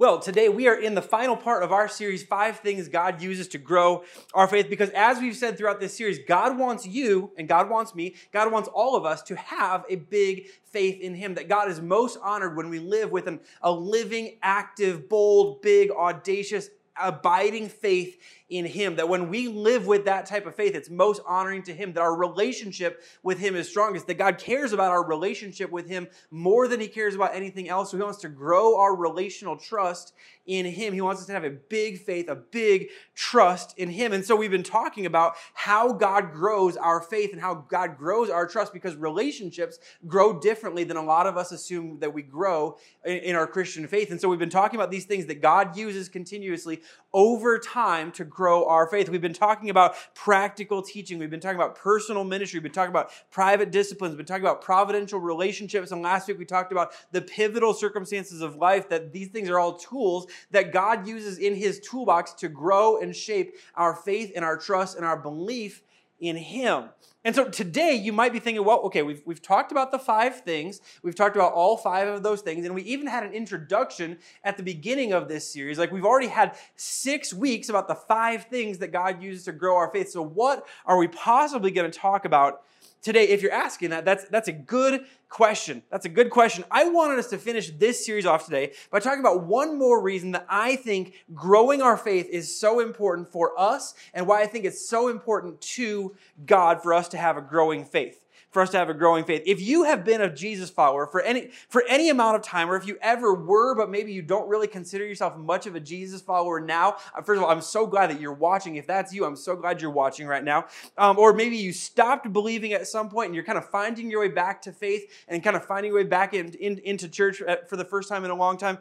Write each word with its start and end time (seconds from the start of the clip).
Well, 0.00 0.18
today 0.18 0.48
we 0.48 0.66
are 0.66 0.80
in 0.80 0.94
the 0.94 1.02
final 1.02 1.36
part 1.36 1.62
of 1.62 1.72
our 1.72 1.86
series, 1.86 2.22
Five 2.22 2.60
Things 2.60 2.88
God 2.88 3.20
Uses 3.20 3.48
to 3.48 3.58
Grow 3.58 4.02
Our 4.32 4.48
Faith, 4.48 4.70
because 4.70 4.88
as 4.94 5.18
we've 5.18 5.36
said 5.36 5.58
throughout 5.58 5.78
this 5.78 5.94
series, 5.94 6.20
God 6.26 6.56
wants 6.56 6.86
you 6.86 7.32
and 7.36 7.46
God 7.46 7.68
wants 7.68 7.94
me, 7.94 8.14
God 8.32 8.50
wants 8.50 8.66
all 8.72 8.96
of 8.96 9.04
us 9.04 9.20
to 9.24 9.36
have 9.36 9.84
a 9.90 9.96
big 9.96 10.46
faith 10.64 11.02
in 11.02 11.14
Him. 11.14 11.34
That 11.34 11.50
God 11.50 11.68
is 11.70 11.82
most 11.82 12.16
honored 12.22 12.56
when 12.56 12.70
we 12.70 12.78
live 12.78 13.12
with 13.12 13.26
an, 13.26 13.40
a 13.60 13.70
living, 13.70 14.38
active, 14.42 15.06
bold, 15.06 15.60
big, 15.60 15.90
audacious, 15.90 16.70
abiding 17.00 17.68
faith 17.68 18.20
in 18.48 18.64
Him. 18.64 18.96
That 18.96 19.08
when 19.08 19.28
we 19.28 19.48
live 19.48 19.86
with 19.86 20.04
that 20.06 20.26
type 20.26 20.46
of 20.46 20.54
faith, 20.54 20.74
it's 20.74 20.90
most 20.90 21.20
honoring 21.26 21.62
to 21.64 21.74
Him. 21.74 21.92
That 21.92 22.00
our 22.00 22.16
relationship 22.16 23.02
with 23.22 23.38
Him 23.38 23.56
is 23.56 23.68
strongest. 23.68 24.06
That 24.06 24.18
God 24.18 24.38
cares 24.38 24.72
about 24.72 24.90
our 24.90 25.06
relationship 25.06 25.70
with 25.70 25.88
Him 25.88 26.08
more 26.30 26.68
than 26.68 26.80
He 26.80 26.88
cares 26.88 27.14
about 27.14 27.34
anything 27.34 27.68
else. 27.68 27.90
So 27.90 27.96
He 27.96 28.02
wants 28.02 28.20
to 28.20 28.28
grow 28.28 28.78
our 28.78 28.94
relational 28.94 29.56
trust 29.56 30.14
in 30.50 30.66
Him. 30.66 30.92
He 30.92 31.00
wants 31.00 31.20
us 31.20 31.28
to 31.28 31.32
have 31.32 31.44
a 31.44 31.50
big 31.50 32.00
faith, 32.00 32.28
a 32.28 32.34
big 32.34 32.88
trust 33.14 33.78
in 33.78 33.88
Him. 33.88 34.12
And 34.12 34.24
so 34.24 34.34
we've 34.34 34.50
been 34.50 34.64
talking 34.64 35.06
about 35.06 35.34
how 35.54 35.92
God 35.92 36.32
grows 36.32 36.76
our 36.76 37.00
faith 37.00 37.32
and 37.32 37.40
how 37.40 37.54
God 37.54 37.96
grows 37.96 38.28
our 38.28 38.48
trust 38.48 38.72
because 38.72 38.96
relationships 38.96 39.78
grow 40.08 40.40
differently 40.40 40.82
than 40.82 40.96
a 40.96 41.04
lot 41.04 41.28
of 41.28 41.36
us 41.36 41.52
assume 41.52 42.00
that 42.00 42.12
we 42.12 42.22
grow 42.22 42.76
in 43.04 43.36
our 43.36 43.46
Christian 43.46 43.86
faith. 43.86 44.10
And 44.10 44.20
so 44.20 44.28
we've 44.28 44.40
been 44.40 44.50
talking 44.50 44.78
about 44.78 44.90
these 44.90 45.04
things 45.04 45.26
that 45.26 45.40
God 45.40 45.76
uses 45.76 46.08
continuously 46.08 46.82
over 47.12 47.58
time 47.58 48.10
to 48.12 48.24
grow 48.24 48.66
our 48.66 48.88
faith. 48.88 49.08
We've 49.08 49.20
been 49.20 49.32
talking 49.32 49.70
about 49.70 49.94
practical 50.14 50.82
teaching. 50.82 51.18
We've 51.18 51.30
been 51.30 51.40
talking 51.40 51.58
about 51.58 51.76
personal 51.76 52.24
ministry. 52.24 52.58
We've 52.58 52.64
been 52.64 52.72
talking 52.72 52.90
about 52.90 53.12
private 53.30 53.70
disciplines. 53.70 54.12
We've 54.12 54.18
been 54.18 54.26
talking 54.26 54.44
about 54.44 54.62
providential 54.62 55.20
relationships. 55.20 55.92
And 55.92 56.02
last 56.02 56.26
week 56.26 56.38
we 56.38 56.44
talked 56.44 56.72
about 56.72 56.92
the 57.12 57.22
pivotal 57.22 57.72
circumstances 57.72 58.40
of 58.40 58.56
life, 58.56 58.88
that 58.88 59.12
these 59.12 59.28
things 59.28 59.48
are 59.48 59.58
all 59.58 59.76
tools 59.76 60.26
that 60.50 60.72
God 60.72 61.06
uses 61.06 61.38
in 61.38 61.54
his 61.54 61.80
toolbox 61.80 62.32
to 62.34 62.48
grow 62.48 63.00
and 63.00 63.14
shape 63.14 63.56
our 63.74 63.94
faith 63.94 64.32
and 64.34 64.44
our 64.44 64.56
trust 64.56 64.96
and 64.96 65.04
our 65.04 65.16
belief 65.16 65.82
in 66.20 66.36
Him. 66.36 66.90
And 67.24 67.34
so 67.34 67.48
today 67.48 67.94
you 67.94 68.12
might 68.14 68.32
be 68.32 68.38
thinking, 68.38 68.64
well, 68.64 68.80
okay, 68.84 69.02
we've, 69.02 69.22
we've 69.26 69.42
talked 69.42 69.72
about 69.72 69.90
the 69.90 69.98
five 69.98 70.40
things. 70.40 70.80
We've 71.02 71.14
talked 71.14 71.36
about 71.36 71.52
all 71.52 71.76
five 71.76 72.08
of 72.08 72.22
those 72.22 72.40
things. 72.40 72.64
And 72.64 72.74
we 72.74 72.82
even 72.82 73.06
had 73.06 73.24
an 73.24 73.32
introduction 73.32 74.18
at 74.42 74.56
the 74.56 74.62
beginning 74.62 75.12
of 75.12 75.28
this 75.28 75.50
series. 75.50 75.78
Like 75.78 75.92
we've 75.92 76.04
already 76.04 76.28
had 76.28 76.56
six 76.76 77.34
weeks 77.34 77.68
about 77.68 77.88
the 77.88 77.94
five 77.94 78.44
things 78.44 78.78
that 78.78 78.90
God 78.92 79.22
uses 79.22 79.44
to 79.44 79.52
grow 79.52 79.76
our 79.76 79.90
faith. 79.90 80.10
So 80.10 80.22
what 80.22 80.66
are 80.86 80.96
we 80.96 81.08
possibly 81.08 81.70
going 81.70 81.90
to 81.90 81.98
talk 81.98 82.24
about 82.24 82.62
today, 83.02 83.28
if 83.28 83.42
you're 83.42 83.52
asking 83.52 83.90
that, 83.90 84.04
that's, 84.04 84.24
that's 84.26 84.48
a 84.48 84.52
good 84.52 85.04
question. 85.28 85.82
That's 85.90 86.06
a 86.06 86.08
good 86.08 86.30
question. 86.30 86.64
I 86.70 86.88
wanted 86.88 87.18
us 87.18 87.28
to 87.28 87.38
finish 87.38 87.70
this 87.70 88.04
series 88.04 88.26
off 88.26 88.44
today 88.44 88.72
by 88.90 89.00
talking 89.00 89.20
about 89.20 89.44
one 89.44 89.78
more 89.78 90.00
reason 90.02 90.32
that 90.32 90.46
I 90.48 90.76
think 90.76 91.14
growing 91.34 91.82
our 91.82 91.96
faith 91.96 92.28
is 92.28 92.58
so 92.58 92.80
important 92.80 93.28
for 93.28 93.58
us 93.58 93.94
and 94.12 94.26
why 94.26 94.42
I 94.42 94.46
think 94.46 94.64
it's 94.64 94.88
so 94.88 95.08
important 95.08 95.60
to 95.62 96.14
God 96.46 96.82
for 96.82 96.92
us 96.92 97.08
to 97.08 97.16
have 97.16 97.36
a 97.36 97.42
growing 97.42 97.84
faith 97.84 98.24
for 98.50 98.62
us 98.62 98.70
to 98.70 98.78
have 98.78 98.90
a 98.90 98.94
growing 98.94 99.24
faith. 99.24 99.42
If 99.46 99.60
you 99.60 99.84
have 99.84 100.04
been 100.04 100.20
a 100.20 100.32
Jesus 100.32 100.70
follower 100.70 101.06
for 101.06 101.20
any 101.20 101.50
for 101.68 101.84
any 101.88 102.10
amount 102.10 102.36
of 102.36 102.42
time, 102.42 102.70
or 102.70 102.76
if 102.76 102.86
you 102.86 102.98
ever 103.00 103.34
were, 103.34 103.74
but 103.74 103.90
maybe 103.90 104.12
you 104.12 104.22
don't 104.22 104.48
really 104.48 104.66
consider 104.66 105.06
yourself 105.06 105.36
much 105.36 105.66
of 105.66 105.74
a 105.74 105.80
Jesus 105.80 106.20
follower 106.20 106.60
now, 106.60 106.96
uh, 107.16 107.22
first 107.22 107.38
of 107.38 107.44
all, 107.44 107.50
I'm 107.50 107.62
so 107.62 107.86
glad 107.86 108.10
that 108.10 108.20
you're 108.20 108.32
watching. 108.32 108.76
If 108.76 108.86
that's 108.86 109.14
you, 109.14 109.24
I'm 109.24 109.36
so 109.36 109.56
glad 109.56 109.80
you're 109.80 109.90
watching 109.90 110.26
right 110.26 110.44
now. 110.44 110.66
Um, 110.98 111.18
or 111.18 111.32
maybe 111.32 111.56
you 111.56 111.72
stopped 111.72 112.32
believing 112.32 112.72
at 112.72 112.86
some 112.86 113.08
point 113.08 113.26
and 113.26 113.34
you're 113.34 113.44
kind 113.44 113.58
of 113.58 113.68
finding 113.68 114.10
your 114.10 114.20
way 114.20 114.28
back 114.28 114.62
to 114.62 114.72
faith 114.72 115.10
and 115.28 115.42
kind 115.42 115.56
of 115.56 115.64
finding 115.64 115.92
your 115.92 116.00
way 116.02 116.08
back 116.08 116.34
in, 116.34 116.52
in, 116.54 116.78
into 116.78 117.08
church 117.08 117.42
uh, 117.42 117.56
for 117.68 117.76
the 117.76 117.84
first 117.84 118.08
time 118.08 118.24
in 118.24 118.30
a 118.30 118.34
long 118.34 118.56
time 118.56 118.78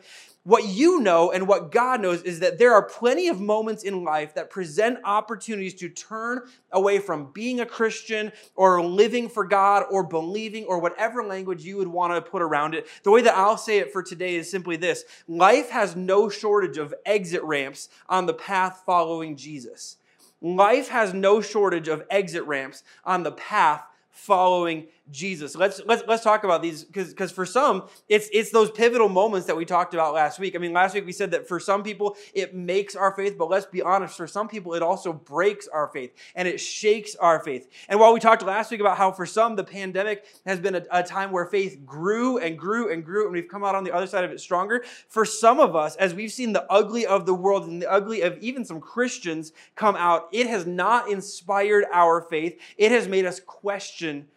what 0.50 0.66
you 0.66 1.00
know 1.00 1.32
and 1.32 1.48
what 1.48 1.72
God 1.72 2.02
knows 2.02 2.24
is 2.24 2.40
that 2.40 2.58
there 2.58 2.74
are 2.74 2.82
plenty 2.82 3.28
of 3.28 3.40
moments 3.40 3.84
in 3.84 4.04
life 4.04 4.34
that 4.34 4.50
present 4.50 4.98
opportunities 5.04 5.76
to 5.76 5.90
turn 5.90 6.42
away 6.72 6.98
from 6.98 7.32
being 7.34 7.60
a 7.60 7.68
Christian 7.68 8.32
or 8.56 8.84
living 8.84 9.30
for 9.30 9.46
God 9.46 9.86
or 9.92 10.04
believing 10.04 10.66
or 10.66 10.80
whatever 10.80 11.24
language 11.24 11.64
you 11.64 11.78
would 11.78 11.88
want 11.88 12.16
to 12.16 12.32
put 12.32 12.42
around 12.42 12.74
it. 12.74 12.88
The 13.04 13.12
way 13.12 13.22
that 13.22 13.38
I'll 13.38 13.58
say 13.58 13.78
it 13.78 13.94
for 13.94 14.02
today 14.02 14.38
is 14.38 14.50
simply 14.50 14.76
this 14.76 15.04
life 15.28 15.70
has 15.70 15.96
no 15.96 16.30
shortage 16.30 16.80
of 16.80 16.96
exit 17.06 17.44
ramps 17.44 17.90
on 18.08 18.26
the 18.26 18.34
path 18.34 18.82
following 18.88 19.36
Jesus. 19.36 19.98
Life 20.42 20.88
has 20.88 21.14
no 21.14 21.42
shortage 21.42 21.88
of 21.88 22.04
exit 22.10 22.44
ramps 22.46 22.82
on 23.06 23.22
the 23.22 23.34
path 23.34 23.84
following 24.10 24.88
Jesus. 25.12 25.56
Let's 25.56 25.82
let's 25.86 26.04
let's 26.08 26.24
talk 26.24 26.44
about 26.44 26.62
these 26.62 26.84
because 26.84 27.10
because 27.10 27.32
for 27.32 27.46
some 27.46 27.88
it's 28.08 28.30
it's 28.32 28.52
those 28.52 28.70
pivotal 28.70 29.10
moments 29.10 29.48
that 29.48 29.56
we 29.56 29.66
talked 29.66 29.94
about 29.94 30.14
last 30.14 30.40
week. 30.40 30.56
I 30.56 30.60
mean, 30.60 30.74
last 30.74 30.94
week 30.94 31.06
we 31.06 31.12
said 31.12 31.32
that 31.32 31.48
for 31.48 31.60
some 31.60 31.84
people 31.84 32.16
it 32.34 32.54
makes 32.54 32.96
our 32.96 33.12
faith, 33.16 33.38
but 33.38 33.50
let's 33.50 33.66
be 33.66 33.82
honest, 33.82 34.18
for 34.18 34.28
some 34.28 34.48
people 34.48 34.74
it 34.74 34.84
also 34.84 35.12
breaks 35.14 35.68
our 35.68 35.88
faith 35.88 36.12
and 36.36 36.48
it 36.48 36.60
shakes 36.60 37.16
our 37.16 37.40
faith. 37.44 37.68
And 37.88 38.00
while 38.00 38.14
we 38.14 38.20
talked 38.20 38.44
last 38.44 38.72
week 38.72 38.80
about 38.82 38.98
how 38.98 39.12
for 39.12 39.26
some 39.26 39.56
the 39.56 39.64
pandemic 39.64 40.26
has 40.46 40.60
been 40.60 40.76
a, 40.76 40.84
a 40.92 41.04
time 41.04 41.32
where 41.32 41.46
faith 41.46 41.80
grew 41.86 42.38
and 42.38 42.58
grew 42.58 42.92
and 42.92 43.04
grew 43.04 43.26
and 43.26 43.34
we've 43.34 43.48
come 43.48 43.64
out 43.64 43.76
on 43.76 43.84
the 43.84 43.94
other 43.94 44.08
side 44.08 44.24
of 44.24 44.32
it 44.32 44.40
stronger, 44.40 44.84
for 45.08 45.26
some 45.26 45.60
of 45.60 45.76
us 45.76 45.96
as 45.96 46.14
we've 46.14 46.32
seen 46.32 46.54
the 46.54 46.72
ugly 46.72 47.06
of 47.06 47.26
the 47.26 47.34
world 47.34 47.68
and 47.68 47.82
the 47.82 47.92
ugly 47.92 48.22
of 48.22 48.38
even 48.40 48.64
some 48.64 48.80
Christians 48.80 49.54
come 49.76 49.96
out, 49.96 50.30
it 50.32 50.48
has 50.48 50.66
not 50.66 51.10
inspired 51.10 51.86
our 51.92 52.22
faith. 52.22 52.60
It 52.78 52.92
has 52.92 53.08
made 53.08 53.26
us 53.26 53.40
question 53.40 54.28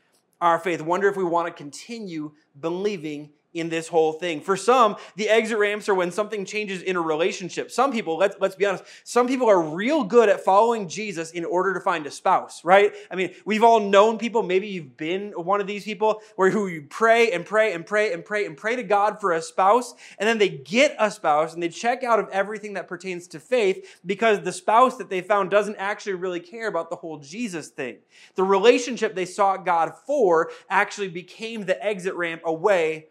our 0.42 0.58
faith. 0.58 0.82
Wonder 0.82 1.08
if 1.08 1.16
we 1.16 1.24
want 1.24 1.46
to 1.46 1.52
continue 1.52 2.32
believing 2.60 3.30
in 3.54 3.68
this 3.68 3.88
whole 3.88 4.12
thing. 4.12 4.40
For 4.40 4.56
some, 4.56 4.96
the 5.16 5.28
exit 5.28 5.58
ramps 5.58 5.88
are 5.88 5.94
when 5.94 6.10
something 6.10 6.44
changes 6.44 6.82
in 6.82 6.96
a 6.96 7.00
relationship. 7.00 7.70
Some 7.70 7.92
people, 7.92 8.16
let's, 8.16 8.36
let's 8.40 8.54
be 8.54 8.66
honest, 8.66 8.84
some 9.04 9.28
people 9.28 9.48
are 9.48 9.60
real 9.60 10.04
good 10.04 10.28
at 10.28 10.40
following 10.40 10.88
Jesus 10.88 11.32
in 11.32 11.44
order 11.44 11.74
to 11.74 11.80
find 11.80 12.06
a 12.06 12.10
spouse, 12.10 12.64
right? 12.64 12.94
I 13.10 13.16
mean, 13.16 13.34
we've 13.44 13.64
all 13.64 13.80
known 13.80 14.18
people, 14.18 14.42
maybe 14.42 14.68
you've 14.68 14.96
been 14.96 15.32
one 15.32 15.60
of 15.60 15.66
these 15.66 15.84
people 15.84 16.20
where 16.36 16.50
who 16.50 16.66
you 16.66 16.82
pray 16.82 17.32
and 17.32 17.44
pray 17.44 17.72
and 17.74 17.84
pray 17.84 18.12
and 18.12 18.24
pray 18.24 18.46
and 18.46 18.56
pray 18.56 18.76
to 18.76 18.82
God 18.82 19.20
for 19.20 19.32
a 19.32 19.42
spouse, 19.42 19.94
and 20.18 20.28
then 20.28 20.38
they 20.38 20.48
get 20.48 20.96
a 20.98 21.10
spouse 21.10 21.54
and 21.54 21.62
they 21.62 21.68
check 21.68 22.02
out 22.02 22.18
of 22.18 22.28
everything 22.30 22.74
that 22.74 22.88
pertains 22.88 23.26
to 23.28 23.40
faith 23.40 24.00
because 24.06 24.40
the 24.40 24.52
spouse 24.52 24.96
that 24.96 25.10
they 25.10 25.20
found 25.20 25.50
doesn't 25.50 25.76
actually 25.76 26.14
really 26.14 26.40
care 26.40 26.68
about 26.68 26.90
the 26.90 26.96
whole 26.96 27.18
Jesus 27.18 27.68
thing. 27.68 27.98
The 28.34 28.44
relationship 28.44 29.14
they 29.14 29.24
sought 29.24 29.66
God 29.66 29.92
for 30.06 30.50
actually 30.68 31.08
became 31.08 31.64
the 31.64 31.82
exit 31.84 32.14
ramp 32.14 32.42
away 32.44 33.06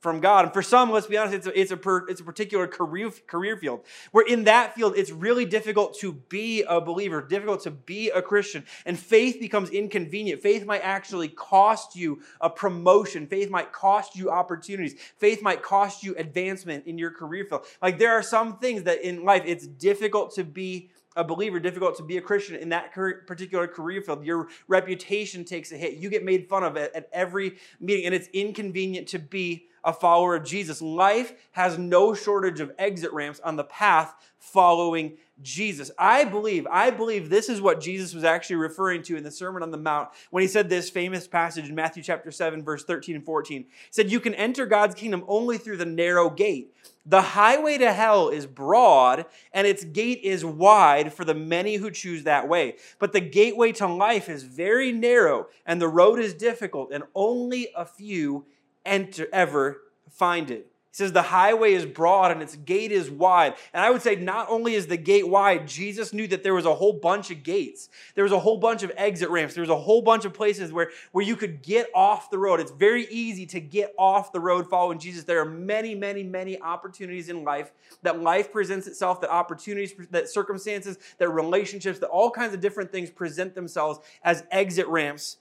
from 0.00 0.20
God. 0.20 0.44
And 0.44 0.52
for 0.52 0.62
some, 0.62 0.90
let's 0.90 1.06
be 1.06 1.16
honest, 1.16 1.34
it's 1.34 1.46
a, 1.46 1.60
it's 1.60 1.70
a, 1.70 1.76
per, 1.76 2.06
it's 2.08 2.20
a 2.20 2.24
particular 2.24 2.66
career, 2.66 3.10
career 3.26 3.56
field 3.56 3.80
where 4.12 4.26
in 4.26 4.44
that 4.44 4.74
field, 4.74 4.94
it's 4.96 5.10
really 5.10 5.44
difficult 5.44 5.98
to 6.00 6.12
be 6.12 6.62
a 6.62 6.80
believer, 6.80 7.22
difficult 7.22 7.62
to 7.62 7.70
be 7.70 8.10
a 8.10 8.20
Christian. 8.20 8.64
And 8.84 8.98
faith 8.98 9.40
becomes 9.40 9.70
inconvenient. 9.70 10.42
Faith 10.42 10.66
might 10.66 10.82
actually 10.82 11.28
cost 11.28 11.96
you 11.96 12.20
a 12.40 12.50
promotion. 12.50 13.26
Faith 13.26 13.50
might 13.50 13.72
cost 13.72 14.16
you 14.16 14.30
opportunities. 14.30 14.94
Faith 15.16 15.42
might 15.42 15.62
cost 15.62 16.02
you 16.02 16.14
advancement 16.16 16.86
in 16.86 16.98
your 16.98 17.10
career 17.10 17.44
field. 17.44 17.64
Like 17.80 17.98
there 17.98 18.12
are 18.12 18.22
some 18.22 18.58
things 18.58 18.82
that 18.84 19.02
in 19.02 19.24
life, 19.24 19.42
it's 19.46 19.66
difficult 19.66 20.34
to 20.34 20.44
be 20.44 20.90
a 21.16 21.24
believer, 21.24 21.58
difficult 21.58 21.96
to 21.96 22.02
be 22.02 22.18
a 22.18 22.20
Christian 22.20 22.56
in 22.56 22.68
that 22.68 22.92
particular 22.92 23.66
career 23.66 24.02
field. 24.02 24.24
Your 24.24 24.48
reputation 24.68 25.44
takes 25.44 25.72
a 25.72 25.76
hit. 25.76 25.94
You 25.94 26.10
get 26.10 26.24
made 26.24 26.46
fun 26.46 26.62
of 26.62 26.76
at, 26.76 26.94
at 26.94 27.08
every 27.12 27.56
meeting, 27.80 28.04
and 28.04 28.14
it's 28.14 28.28
inconvenient 28.34 29.08
to 29.08 29.18
be 29.18 29.66
a 29.86 29.92
follower 29.92 30.34
of 30.34 30.44
Jesus. 30.44 30.82
Life 30.82 31.32
has 31.52 31.78
no 31.78 32.12
shortage 32.12 32.60
of 32.60 32.72
exit 32.76 33.12
ramps 33.12 33.40
on 33.40 33.56
the 33.56 33.64
path 33.64 34.14
following 34.38 35.16
Jesus. 35.42 35.90
I 35.98 36.24
believe, 36.24 36.66
I 36.70 36.90
believe 36.90 37.30
this 37.30 37.48
is 37.48 37.60
what 37.60 37.80
Jesus 37.80 38.12
was 38.12 38.24
actually 38.24 38.56
referring 38.56 39.02
to 39.04 39.16
in 39.16 39.22
the 39.22 39.30
Sermon 39.30 39.62
on 39.62 39.70
the 39.70 39.78
Mount 39.78 40.08
when 40.30 40.42
he 40.42 40.48
said 40.48 40.68
this 40.68 40.90
famous 40.90 41.28
passage 41.28 41.68
in 41.68 41.74
Matthew 41.74 42.02
chapter 42.02 42.30
7, 42.30 42.64
verse 42.64 42.84
13 42.84 43.16
and 43.16 43.24
14. 43.24 43.62
He 43.62 43.68
said, 43.90 44.10
You 44.10 44.18
can 44.18 44.34
enter 44.34 44.66
God's 44.66 44.94
kingdom 44.94 45.24
only 45.28 45.56
through 45.56 45.76
the 45.76 45.86
narrow 45.86 46.30
gate. 46.30 46.74
The 47.04 47.22
highway 47.22 47.78
to 47.78 47.92
hell 47.92 48.30
is 48.30 48.46
broad, 48.46 49.26
and 49.52 49.66
its 49.66 49.84
gate 49.84 50.20
is 50.24 50.44
wide 50.44 51.12
for 51.12 51.24
the 51.24 51.34
many 51.34 51.76
who 51.76 51.92
choose 51.92 52.24
that 52.24 52.48
way. 52.48 52.76
But 52.98 53.12
the 53.12 53.20
gateway 53.20 53.70
to 53.72 53.86
life 53.86 54.28
is 54.28 54.42
very 54.42 54.90
narrow, 54.90 55.46
and 55.64 55.80
the 55.80 55.88
road 55.88 56.18
is 56.18 56.34
difficult, 56.34 56.90
and 56.92 57.04
only 57.14 57.68
a 57.76 57.84
few 57.84 58.46
enter 58.86 59.26
ever 59.32 59.82
find 60.16 60.50
it. 60.50 60.66
He 60.96 61.02
says 61.02 61.12
the 61.12 61.20
highway 61.20 61.74
is 61.74 61.84
broad 61.84 62.30
and 62.30 62.40
its 62.40 62.56
gate 62.56 62.90
is 62.90 63.10
wide. 63.10 63.52
And 63.74 63.84
I 63.84 63.90
would 63.90 64.00
say 64.00 64.16
not 64.16 64.48
only 64.48 64.72
is 64.72 64.86
the 64.86 64.96
gate 64.96 65.28
wide, 65.28 65.68
Jesus 65.68 66.14
knew 66.14 66.26
that 66.28 66.42
there 66.42 66.54
was 66.54 66.64
a 66.64 66.74
whole 66.74 66.94
bunch 66.94 67.30
of 67.30 67.42
gates. 67.42 67.90
There 68.14 68.24
was 68.24 68.32
a 68.32 68.38
whole 68.38 68.56
bunch 68.56 68.82
of 68.82 68.90
exit 68.96 69.28
ramps. 69.28 69.52
There 69.52 69.60
was 69.60 69.68
a 69.68 69.76
whole 69.76 70.00
bunch 70.00 70.24
of 70.24 70.32
places 70.32 70.72
where, 70.72 70.88
where 71.12 71.22
you 71.22 71.36
could 71.36 71.60
get 71.60 71.90
off 71.94 72.30
the 72.30 72.38
road. 72.38 72.60
It's 72.60 72.70
very 72.70 73.06
easy 73.10 73.44
to 73.44 73.60
get 73.60 73.92
off 73.98 74.32
the 74.32 74.40
road 74.40 74.70
following 74.70 74.98
Jesus. 74.98 75.24
There 75.24 75.38
are 75.38 75.44
many, 75.44 75.94
many, 75.94 76.22
many 76.22 76.58
opportunities 76.62 77.28
in 77.28 77.44
life 77.44 77.72
that 78.02 78.22
life 78.22 78.50
presents 78.50 78.86
itself, 78.86 79.20
that 79.20 79.30
opportunities, 79.30 79.92
that 80.12 80.30
circumstances, 80.30 80.96
that 81.18 81.28
relationships, 81.28 81.98
that 81.98 82.08
all 82.08 82.30
kinds 82.30 82.54
of 82.54 82.60
different 82.60 82.90
things 82.90 83.10
present 83.10 83.54
themselves 83.54 84.00
as 84.24 84.44
exit 84.50 84.86
ramps 84.86 85.36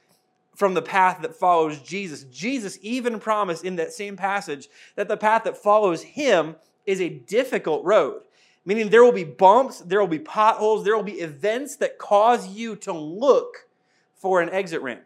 from 0.56 0.74
the 0.74 0.82
path 0.82 1.22
that 1.22 1.36
follows 1.36 1.80
Jesus. 1.82 2.24
Jesus 2.24 2.80
even 2.82 3.20
promised 3.20 3.64
in 3.64 3.76
that 3.76 3.94
same 3.94 4.16
passage 4.16 4.70
that 4.96 5.08
the 5.08 5.18
path 5.18 5.44
that 5.44 5.58
follows 5.58 6.02
him 6.02 6.56
is 6.86 7.02
a 7.02 7.10
difficult 7.10 7.84
road, 7.84 8.22
meaning 8.66 8.90
there 8.90 9.04
will 9.04 9.12
be 9.12 9.24
bumps, 9.24 9.80
there 9.80 10.00
will 10.00 10.08
be 10.08 10.20
potholes, 10.20 10.84
there 10.84 10.96
will 10.96 11.04
be 11.04 11.14
events 11.14 11.76
that 11.78 11.98
cause 11.98 12.48
you 12.48 12.76
to 12.78 12.94
look 12.94 13.68
for 14.16 14.42
an 14.42 14.50
exit 14.50 14.82
ramp. 14.82 15.06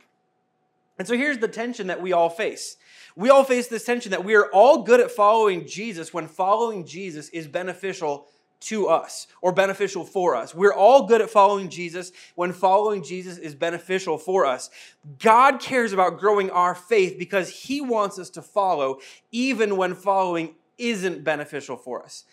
And 0.97 1.07
so 1.07 1.17
here's 1.17 1.39
the 1.39 1.47
tension 1.47 1.87
that 1.87 2.01
we 2.01 2.13
all 2.13 2.29
face. 2.29 2.77
We 3.15 3.29
all 3.29 3.43
face 3.43 3.67
this 3.67 3.85
tension 3.85 4.11
that 4.11 4.23
we 4.23 4.35
are 4.35 4.51
all 4.51 4.83
good 4.83 4.99
at 4.99 5.11
following 5.11 5.65
Jesus 5.65 6.13
when 6.13 6.27
following 6.27 6.85
Jesus 6.85 7.29
is 7.29 7.47
beneficial 7.47 8.27
to 8.61 8.87
us 8.87 9.27
or 9.41 9.51
beneficial 9.51 10.03
for 10.03 10.35
us. 10.35 10.53
We're 10.53 10.73
all 10.73 11.07
good 11.07 11.21
at 11.21 11.29
following 11.29 11.69
Jesus 11.69 12.11
when 12.35 12.51
following 12.51 13.03
Jesus 13.03 13.37
is 13.37 13.55
beneficial 13.55 14.17
for 14.17 14.45
us. 14.45 14.69
God 15.19 15.59
cares 15.59 15.93
about 15.93 16.19
growing 16.19 16.49
our 16.51 16.75
faith 16.75 17.17
because 17.17 17.49
he 17.49 17.81
wants 17.81 18.19
us 18.19 18.29
to 18.31 18.41
follow 18.41 18.99
even 19.31 19.77
when 19.77 19.95
following 19.95 20.55
isn't 20.79 21.23
beneficial 21.23 21.75
for 21.75 22.01
us. 22.01 22.23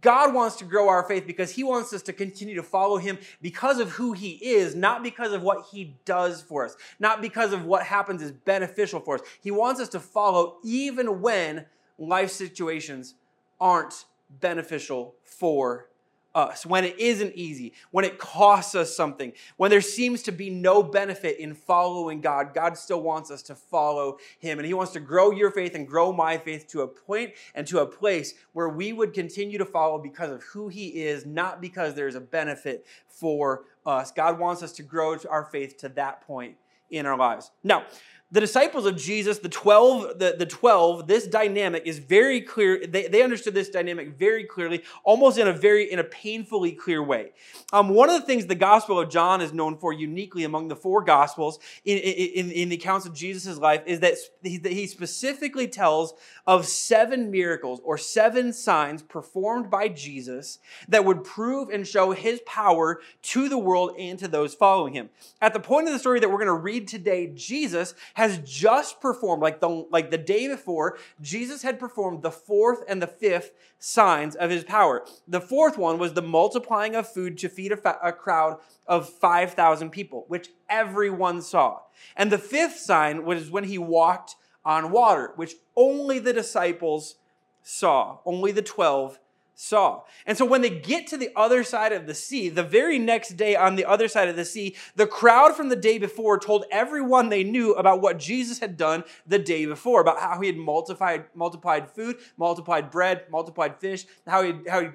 God 0.00 0.32
wants 0.34 0.56
to 0.56 0.64
grow 0.64 0.88
our 0.88 1.02
faith 1.02 1.26
because 1.26 1.50
He 1.50 1.62
wants 1.62 1.92
us 1.92 2.02
to 2.02 2.12
continue 2.12 2.54
to 2.54 2.62
follow 2.62 2.96
Him 2.96 3.18
because 3.40 3.78
of 3.78 3.90
who 3.90 4.12
He 4.12 4.30
is, 4.30 4.74
not 4.74 5.02
because 5.02 5.32
of 5.32 5.42
what 5.42 5.66
He 5.70 5.96
does 6.04 6.40
for 6.40 6.64
us, 6.64 6.74
not 6.98 7.20
because 7.20 7.52
of 7.52 7.66
what 7.66 7.84
happens 7.84 8.22
is 8.22 8.32
beneficial 8.32 8.98
for 8.98 9.16
us. 9.16 9.20
He 9.40 9.50
wants 9.50 9.80
us 9.80 9.90
to 9.90 10.00
follow 10.00 10.56
even 10.64 11.20
when 11.20 11.66
life 11.98 12.30
situations 12.30 13.14
aren't 13.60 14.06
beneficial 14.40 15.14
for 15.24 15.88
us, 16.34 16.64
when 16.64 16.84
it 16.84 16.98
isn't 16.98 17.34
easy, 17.34 17.74
when 17.90 18.04
it 18.04 18.18
costs 18.18 18.74
us 18.74 18.96
something, 18.96 19.32
when 19.56 19.70
there 19.70 19.80
seems 19.80 20.22
to 20.22 20.32
be 20.32 20.48
no 20.48 20.82
benefit 20.82 21.38
in 21.38 21.54
following 21.54 22.20
God, 22.20 22.54
God 22.54 22.76
still 22.76 23.02
wants 23.02 23.30
us 23.30 23.42
to 23.42 23.54
follow 23.54 24.18
Him. 24.38 24.58
And 24.58 24.66
He 24.66 24.74
wants 24.74 24.92
to 24.92 25.00
grow 25.00 25.30
your 25.30 25.50
faith 25.50 25.74
and 25.74 25.86
grow 25.86 26.12
my 26.12 26.38
faith 26.38 26.68
to 26.68 26.82
a 26.82 26.88
point 26.88 27.32
and 27.54 27.66
to 27.66 27.80
a 27.80 27.86
place 27.86 28.34
where 28.52 28.68
we 28.68 28.92
would 28.92 29.12
continue 29.12 29.58
to 29.58 29.66
follow 29.66 29.98
because 29.98 30.30
of 30.30 30.42
who 30.44 30.68
He 30.68 31.02
is, 31.02 31.26
not 31.26 31.60
because 31.60 31.94
there's 31.94 32.14
a 32.14 32.20
benefit 32.20 32.86
for 33.06 33.64
us. 33.84 34.10
God 34.10 34.38
wants 34.38 34.62
us 34.62 34.72
to 34.72 34.82
grow 34.82 35.18
our 35.28 35.44
faith 35.44 35.76
to 35.78 35.88
that 35.90 36.22
point 36.22 36.56
in 36.90 37.06
our 37.06 37.16
lives. 37.16 37.50
Now, 37.64 37.84
the 38.32 38.40
disciples 38.40 38.86
of 38.86 38.96
Jesus, 38.96 39.38
the 39.38 39.50
12, 39.50 40.18
the, 40.18 40.36
the 40.38 40.46
12, 40.46 41.06
this 41.06 41.26
dynamic 41.26 41.82
is 41.84 41.98
very 41.98 42.40
clear. 42.40 42.86
They, 42.86 43.06
they 43.06 43.22
understood 43.22 43.52
this 43.52 43.68
dynamic 43.68 44.18
very 44.18 44.44
clearly, 44.44 44.82
almost 45.04 45.36
in 45.36 45.46
a 45.46 45.52
very, 45.52 45.92
in 45.92 45.98
a 45.98 46.04
painfully 46.04 46.72
clear 46.72 47.02
way. 47.02 47.32
Um, 47.74 47.90
one 47.90 48.08
of 48.08 48.18
the 48.18 48.26
things 48.26 48.46
the 48.46 48.54
Gospel 48.54 48.98
of 48.98 49.10
John 49.10 49.42
is 49.42 49.52
known 49.52 49.76
for 49.76 49.92
uniquely 49.92 50.44
among 50.44 50.68
the 50.68 50.76
four 50.76 51.04
Gospels 51.04 51.58
in, 51.84 51.98
in, 51.98 52.50
in 52.50 52.68
the 52.70 52.76
accounts 52.76 53.04
of 53.04 53.12
Jesus' 53.12 53.58
life 53.58 53.82
is 53.84 54.00
that 54.00 54.14
he, 54.42 54.56
that 54.56 54.72
he 54.72 54.86
specifically 54.86 55.68
tells 55.68 56.14
of 56.46 56.64
seven 56.64 57.30
miracles 57.30 57.82
or 57.84 57.98
seven 57.98 58.54
signs 58.54 59.02
performed 59.02 59.70
by 59.70 59.88
Jesus 59.88 60.58
that 60.88 61.04
would 61.04 61.22
prove 61.22 61.68
and 61.68 61.86
show 61.86 62.12
his 62.12 62.40
power 62.46 63.00
to 63.20 63.50
the 63.50 63.58
world 63.58 63.94
and 63.98 64.18
to 64.20 64.26
those 64.26 64.54
following 64.54 64.94
him. 64.94 65.10
At 65.42 65.52
the 65.52 65.60
point 65.60 65.86
of 65.86 65.92
the 65.92 65.98
story 65.98 66.18
that 66.20 66.30
we're 66.30 66.38
going 66.38 66.46
to 66.46 66.54
read 66.54 66.88
today, 66.88 67.30
Jesus 67.34 67.94
has 68.22 68.38
just 68.38 69.00
performed, 69.00 69.42
like 69.42 69.58
the, 69.58 69.68
like 69.68 70.12
the 70.12 70.16
day 70.16 70.46
before, 70.46 70.96
Jesus 71.20 71.62
had 71.62 71.80
performed 71.80 72.22
the 72.22 72.30
fourth 72.30 72.84
and 72.86 73.02
the 73.02 73.08
fifth 73.08 73.50
signs 73.80 74.36
of 74.36 74.48
his 74.48 74.62
power. 74.62 75.04
The 75.26 75.40
fourth 75.40 75.76
one 75.76 75.98
was 75.98 76.12
the 76.12 76.22
multiplying 76.22 76.94
of 76.94 77.12
food 77.12 77.36
to 77.38 77.48
feed 77.48 77.72
a, 77.72 77.76
fa- 77.76 77.98
a 78.00 78.12
crowd 78.12 78.60
of 78.86 79.08
5,000 79.08 79.90
people, 79.90 80.24
which 80.28 80.50
everyone 80.68 81.42
saw. 81.42 81.80
And 82.16 82.30
the 82.30 82.38
fifth 82.38 82.78
sign 82.78 83.24
was 83.24 83.50
when 83.50 83.64
he 83.64 83.76
walked 83.76 84.36
on 84.64 84.92
water, 84.92 85.32
which 85.34 85.56
only 85.74 86.20
the 86.20 86.32
disciples 86.32 87.16
saw, 87.64 88.18
only 88.24 88.52
the 88.52 88.62
12 88.62 89.18
saw. 89.54 90.02
And 90.26 90.36
so 90.36 90.44
when 90.44 90.62
they 90.62 90.70
get 90.70 91.06
to 91.08 91.16
the 91.16 91.30
other 91.36 91.62
side 91.64 91.92
of 91.92 92.06
the 92.06 92.14
sea, 92.14 92.48
the 92.48 92.62
very 92.62 92.98
next 92.98 93.36
day 93.36 93.54
on 93.54 93.76
the 93.76 93.84
other 93.84 94.08
side 94.08 94.28
of 94.28 94.36
the 94.36 94.44
sea, 94.44 94.76
the 94.96 95.06
crowd 95.06 95.54
from 95.54 95.68
the 95.68 95.76
day 95.76 95.98
before 95.98 96.38
told 96.38 96.64
everyone 96.70 97.28
they 97.28 97.44
knew 97.44 97.72
about 97.74 98.00
what 98.00 98.18
Jesus 98.18 98.58
had 98.58 98.76
done 98.76 99.04
the 99.26 99.38
day 99.38 99.66
before, 99.66 100.00
about 100.00 100.20
how 100.20 100.40
he 100.40 100.46
had 100.46 100.56
multiplied 100.56 101.24
multiplied 101.34 101.90
food, 101.90 102.16
multiplied 102.36 102.90
bread, 102.90 103.24
multiplied 103.30 103.78
fish, 103.78 104.06
how 104.26 104.42
he 104.42 104.54
how 104.68 104.80
he 104.80 104.88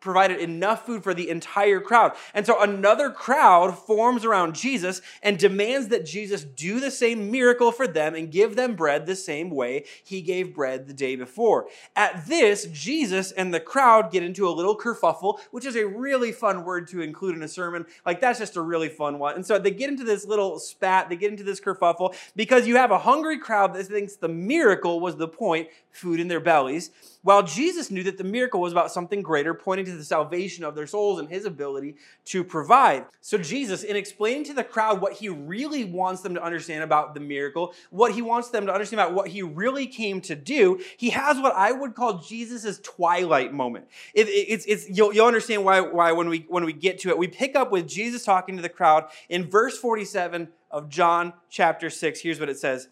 provided 0.00 0.38
enough 0.38 0.86
food 0.86 1.02
for 1.02 1.14
the 1.14 1.28
entire 1.28 1.80
crowd. 1.80 2.12
And 2.34 2.46
so 2.46 2.60
another 2.60 3.10
crowd 3.10 3.76
forms 3.78 4.24
around 4.24 4.54
Jesus 4.54 5.02
and 5.22 5.38
demands 5.38 5.88
that 5.88 6.06
Jesus 6.06 6.44
do 6.44 6.80
the 6.80 6.90
same 6.90 7.30
miracle 7.30 7.72
for 7.72 7.86
them 7.86 8.14
and 8.14 8.30
give 8.30 8.56
them 8.56 8.74
bread 8.74 9.06
the 9.06 9.16
same 9.16 9.50
way 9.50 9.84
he 10.04 10.22
gave 10.22 10.54
bread 10.54 10.86
the 10.86 10.94
day 10.94 11.16
before. 11.16 11.68
At 11.96 12.26
this, 12.26 12.66
Jesus 12.66 13.32
and 13.32 13.52
the 13.52 13.60
crowd 13.60 14.10
get 14.10 14.22
into 14.22 14.48
a 14.48 14.50
little 14.50 14.76
kerfuffle, 14.76 15.40
which 15.50 15.66
is 15.66 15.76
a 15.76 15.86
really 15.86 16.32
fun 16.32 16.64
word 16.64 16.88
to 16.88 17.00
include 17.00 17.36
in 17.36 17.42
a 17.42 17.48
sermon. 17.48 17.86
Like 18.06 18.20
that's 18.20 18.38
just 18.38 18.56
a 18.56 18.62
really 18.62 18.88
fun 18.88 19.18
one. 19.18 19.34
And 19.34 19.46
so 19.46 19.58
they 19.58 19.70
get 19.70 19.90
into 19.90 20.04
this 20.04 20.26
little 20.26 20.58
spat, 20.58 21.08
they 21.08 21.16
get 21.16 21.30
into 21.30 21.44
this 21.44 21.60
kerfuffle 21.60 22.14
because 22.36 22.66
you 22.66 22.76
have 22.76 22.90
a 22.90 22.98
hungry 22.98 23.38
crowd 23.38 23.74
that 23.74 23.84
thinks 23.86 24.16
the 24.16 24.28
miracle 24.28 25.00
was 25.00 25.16
the 25.16 25.28
point, 25.28 25.68
food 25.98 26.20
in 26.20 26.28
their 26.28 26.40
bellies, 26.40 26.90
while 27.22 27.42
Jesus 27.42 27.90
knew 27.90 28.02
that 28.04 28.16
the 28.16 28.24
miracle 28.24 28.60
was 28.60 28.72
about 28.72 28.92
something 28.92 29.20
greater, 29.20 29.52
pointing 29.52 29.86
to 29.86 29.96
the 29.96 30.04
salvation 30.04 30.64
of 30.64 30.74
their 30.74 30.86
souls 30.86 31.18
and 31.18 31.28
his 31.28 31.44
ability 31.44 31.96
to 32.26 32.42
provide. 32.44 33.04
So, 33.20 33.36
Jesus, 33.36 33.82
in 33.82 33.96
explaining 33.96 34.44
to 34.44 34.54
the 34.54 34.64
crowd 34.64 35.00
what 35.00 35.14
he 35.14 35.28
really 35.28 35.84
wants 35.84 36.22
them 36.22 36.34
to 36.34 36.42
understand 36.42 36.82
about 36.82 37.14
the 37.14 37.20
miracle, 37.20 37.74
what 37.90 38.12
he 38.12 38.22
wants 38.22 38.50
them 38.50 38.66
to 38.66 38.72
understand 38.72 39.00
about 39.00 39.14
what 39.14 39.28
he 39.28 39.42
really 39.42 39.86
came 39.86 40.20
to 40.22 40.34
do, 40.34 40.80
he 40.96 41.10
has 41.10 41.38
what 41.38 41.54
I 41.54 41.72
would 41.72 41.94
call 41.94 42.18
Jesus' 42.18 42.78
twilight 42.80 43.52
moment. 43.52 43.86
It, 44.14 44.28
it, 44.28 44.46
it's, 44.48 44.64
it's, 44.66 44.88
you'll, 44.88 45.12
you'll 45.12 45.26
understand 45.26 45.64
why, 45.64 45.80
why 45.80 46.12
when, 46.12 46.28
we, 46.28 46.46
when 46.48 46.64
we 46.64 46.72
get 46.72 46.98
to 47.00 47.10
it. 47.10 47.18
We 47.18 47.28
pick 47.28 47.56
up 47.56 47.70
with 47.70 47.88
Jesus 47.88 48.24
talking 48.24 48.56
to 48.56 48.62
the 48.62 48.68
crowd 48.68 49.06
in 49.28 49.44
verse 49.50 49.76
47 49.76 50.48
of 50.70 50.88
John 50.88 51.32
chapter 51.50 51.90
6. 51.90 52.20
Here's 52.20 52.40
what 52.40 52.48
it 52.48 52.58
says. 52.58 52.88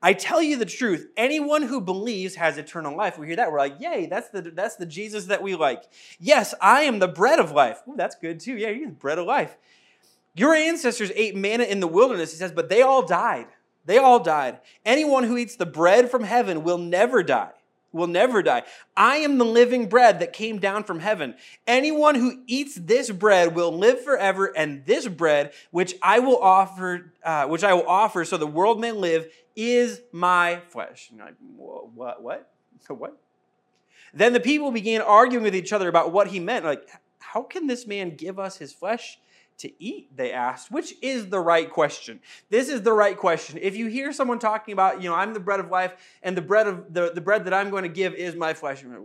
I 0.00 0.12
tell 0.12 0.40
you 0.40 0.56
the 0.56 0.64
truth, 0.64 1.08
anyone 1.16 1.62
who 1.62 1.80
believes 1.80 2.36
has 2.36 2.56
eternal 2.56 2.96
life. 2.96 3.18
We 3.18 3.26
hear 3.26 3.36
that, 3.36 3.50
we're 3.50 3.58
like, 3.58 3.80
yay, 3.80 4.06
that's 4.06 4.28
the, 4.28 4.42
that's 4.42 4.76
the 4.76 4.86
Jesus 4.86 5.26
that 5.26 5.42
we 5.42 5.56
like. 5.56 5.82
Yes, 6.20 6.54
I 6.60 6.82
am 6.82 7.00
the 7.00 7.08
bread 7.08 7.40
of 7.40 7.50
life. 7.50 7.82
Ooh, 7.88 7.96
that's 7.96 8.14
good 8.14 8.38
too. 8.38 8.56
Yeah, 8.56 8.70
you're 8.70 8.88
the 8.88 8.94
bread 8.94 9.18
of 9.18 9.26
life. 9.26 9.56
Your 10.34 10.54
ancestors 10.54 11.10
ate 11.16 11.34
manna 11.34 11.64
in 11.64 11.80
the 11.80 11.88
wilderness, 11.88 12.30
he 12.30 12.38
says, 12.38 12.52
but 12.52 12.68
they 12.68 12.82
all 12.82 13.04
died. 13.04 13.48
They 13.86 13.98
all 13.98 14.20
died. 14.20 14.60
Anyone 14.86 15.24
who 15.24 15.36
eats 15.36 15.56
the 15.56 15.66
bread 15.66 16.10
from 16.10 16.22
heaven 16.22 16.62
will 16.62 16.78
never 16.78 17.24
die 17.24 17.52
will 17.92 18.06
never 18.06 18.42
die. 18.42 18.62
I 18.96 19.16
am 19.16 19.38
the 19.38 19.44
living 19.44 19.88
bread 19.88 20.20
that 20.20 20.32
came 20.32 20.58
down 20.58 20.84
from 20.84 21.00
heaven. 21.00 21.34
Anyone 21.66 22.14
who 22.14 22.42
eats 22.46 22.74
this 22.74 23.10
bread 23.10 23.54
will 23.54 23.76
live 23.76 24.02
forever, 24.02 24.46
and 24.46 24.84
this 24.84 25.08
bread, 25.08 25.52
which 25.70 25.94
I 26.02 26.18
will 26.18 26.38
offer, 26.38 27.12
uh, 27.24 27.46
which 27.46 27.64
I 27.64 27.74
will 27.74 27.88
offer, 27.88 28.24
so 28.24 28.36
the 28.36 28.46
world 28.46 28.80
may 28.80 28.92
live, 28.92 29.28
is 29.58 30.00
my 30.12 30.60
flesh. 30.68 31.10
you 31.12 31.18
Like, 31.18 31.34
what? 31.56 32.22
What? 32.22 32.50
What? 32.88 33.18
Then 34.14 34.32
the 34.32 34.40
people 34.40 34.70
began 34.70 35.02
arguing 35.02 35.42
with 35.44 35.54
each 35.54 35.72
other 35.72 35.88
about 35.88 36.12
what 36.12 36.28
he 36.28 36.40
meant. 36.40 36.64
Like, 36.64 36.88
how 37.18 37.42
can 37.42 37.66
this 37.66 37.86
man 37.86 38.16
give 38.16 38.38
us 38.38 38.56
his 38.56 38.72
flesh? 38.72 39.18
to 39.58 39.82
eat? 39.82 40.16
They 40.16 40.32
asked, 40.32 40.70
which 40.70 40.94
is 41.02 41.28
the 41.28 41.40
right 41.40 41.68
question. 41.68 42.20
This 42.48 42.68
is 42.68 42.82
the 42.82 42.92
right 42.92 43.16
question. 43.16 43.58
If 43.60 43.76
you 43.76 43.88
hear 43.88 44.12
someone 44.12 44.38
talking 44.38 44.72
about, 44.72 45.02
you 45.02 45.10
know, 45.10 45.16
I'm 45.16 45.34
the 45.34 45.40
bread 45.40 45.58
of 45.58 45.68
life 45.68 45.94
and 46.22 46.36
the 46.36 46.42
bread 46.42 46.68
of 46.68 46.94
the, 46.94 47.10
the 47.12 47.20
bread 47.20 47.44
that 47.44 47.52
I'm 47.52 47.68
going 47.68 47.82
to 47.82 47.88
give 47.88 48.14
is 48.14 48.36
my 48.36 48.54
flesh, 48.54 48.84
like, 48.84 49.00